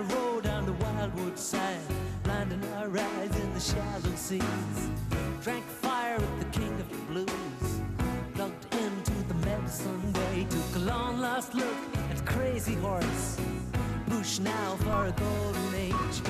Carver 0.02 0.16
Road 0.16 0.44
down 0.44 0.66
the 0.66 0.72
Wildwood 0.72 1.38
side, 1.38 1.78
blinding 2.22 2.62
our 2.74 2.98
eyes 2.98 3.40
in 3.40 3.54
the 3.54 3.60
shallow 3.60 4.16
seas. 4.16 4.90
Drank 5.42 5.64
fire 5.64 6.18
with 6.18 6.38
the 6.38 6.58
king 6.58 6.72
of 6.80 6.88
the 6.90 6.96
blues. 7.12 7.80
Plugged 8.34 8.74
into 8.74 9.12
the 9.28 9.34
medicine 9.46 10.12
way. 10.12 10.46
Took 10.48 10.76
a 10.76 10.78
long 10.80 11.20
lost 11.20 11.54
look 11.54 11.76
at 12.10 12.24
Crazy 12.24 12.74
Horse. 12.74 13.38
Bush 14.08 14.38
now 14.38 14.76
for 14.76 15.06
a 15.06 15.12
golden 15.12 15.74
age. 15.74 16.22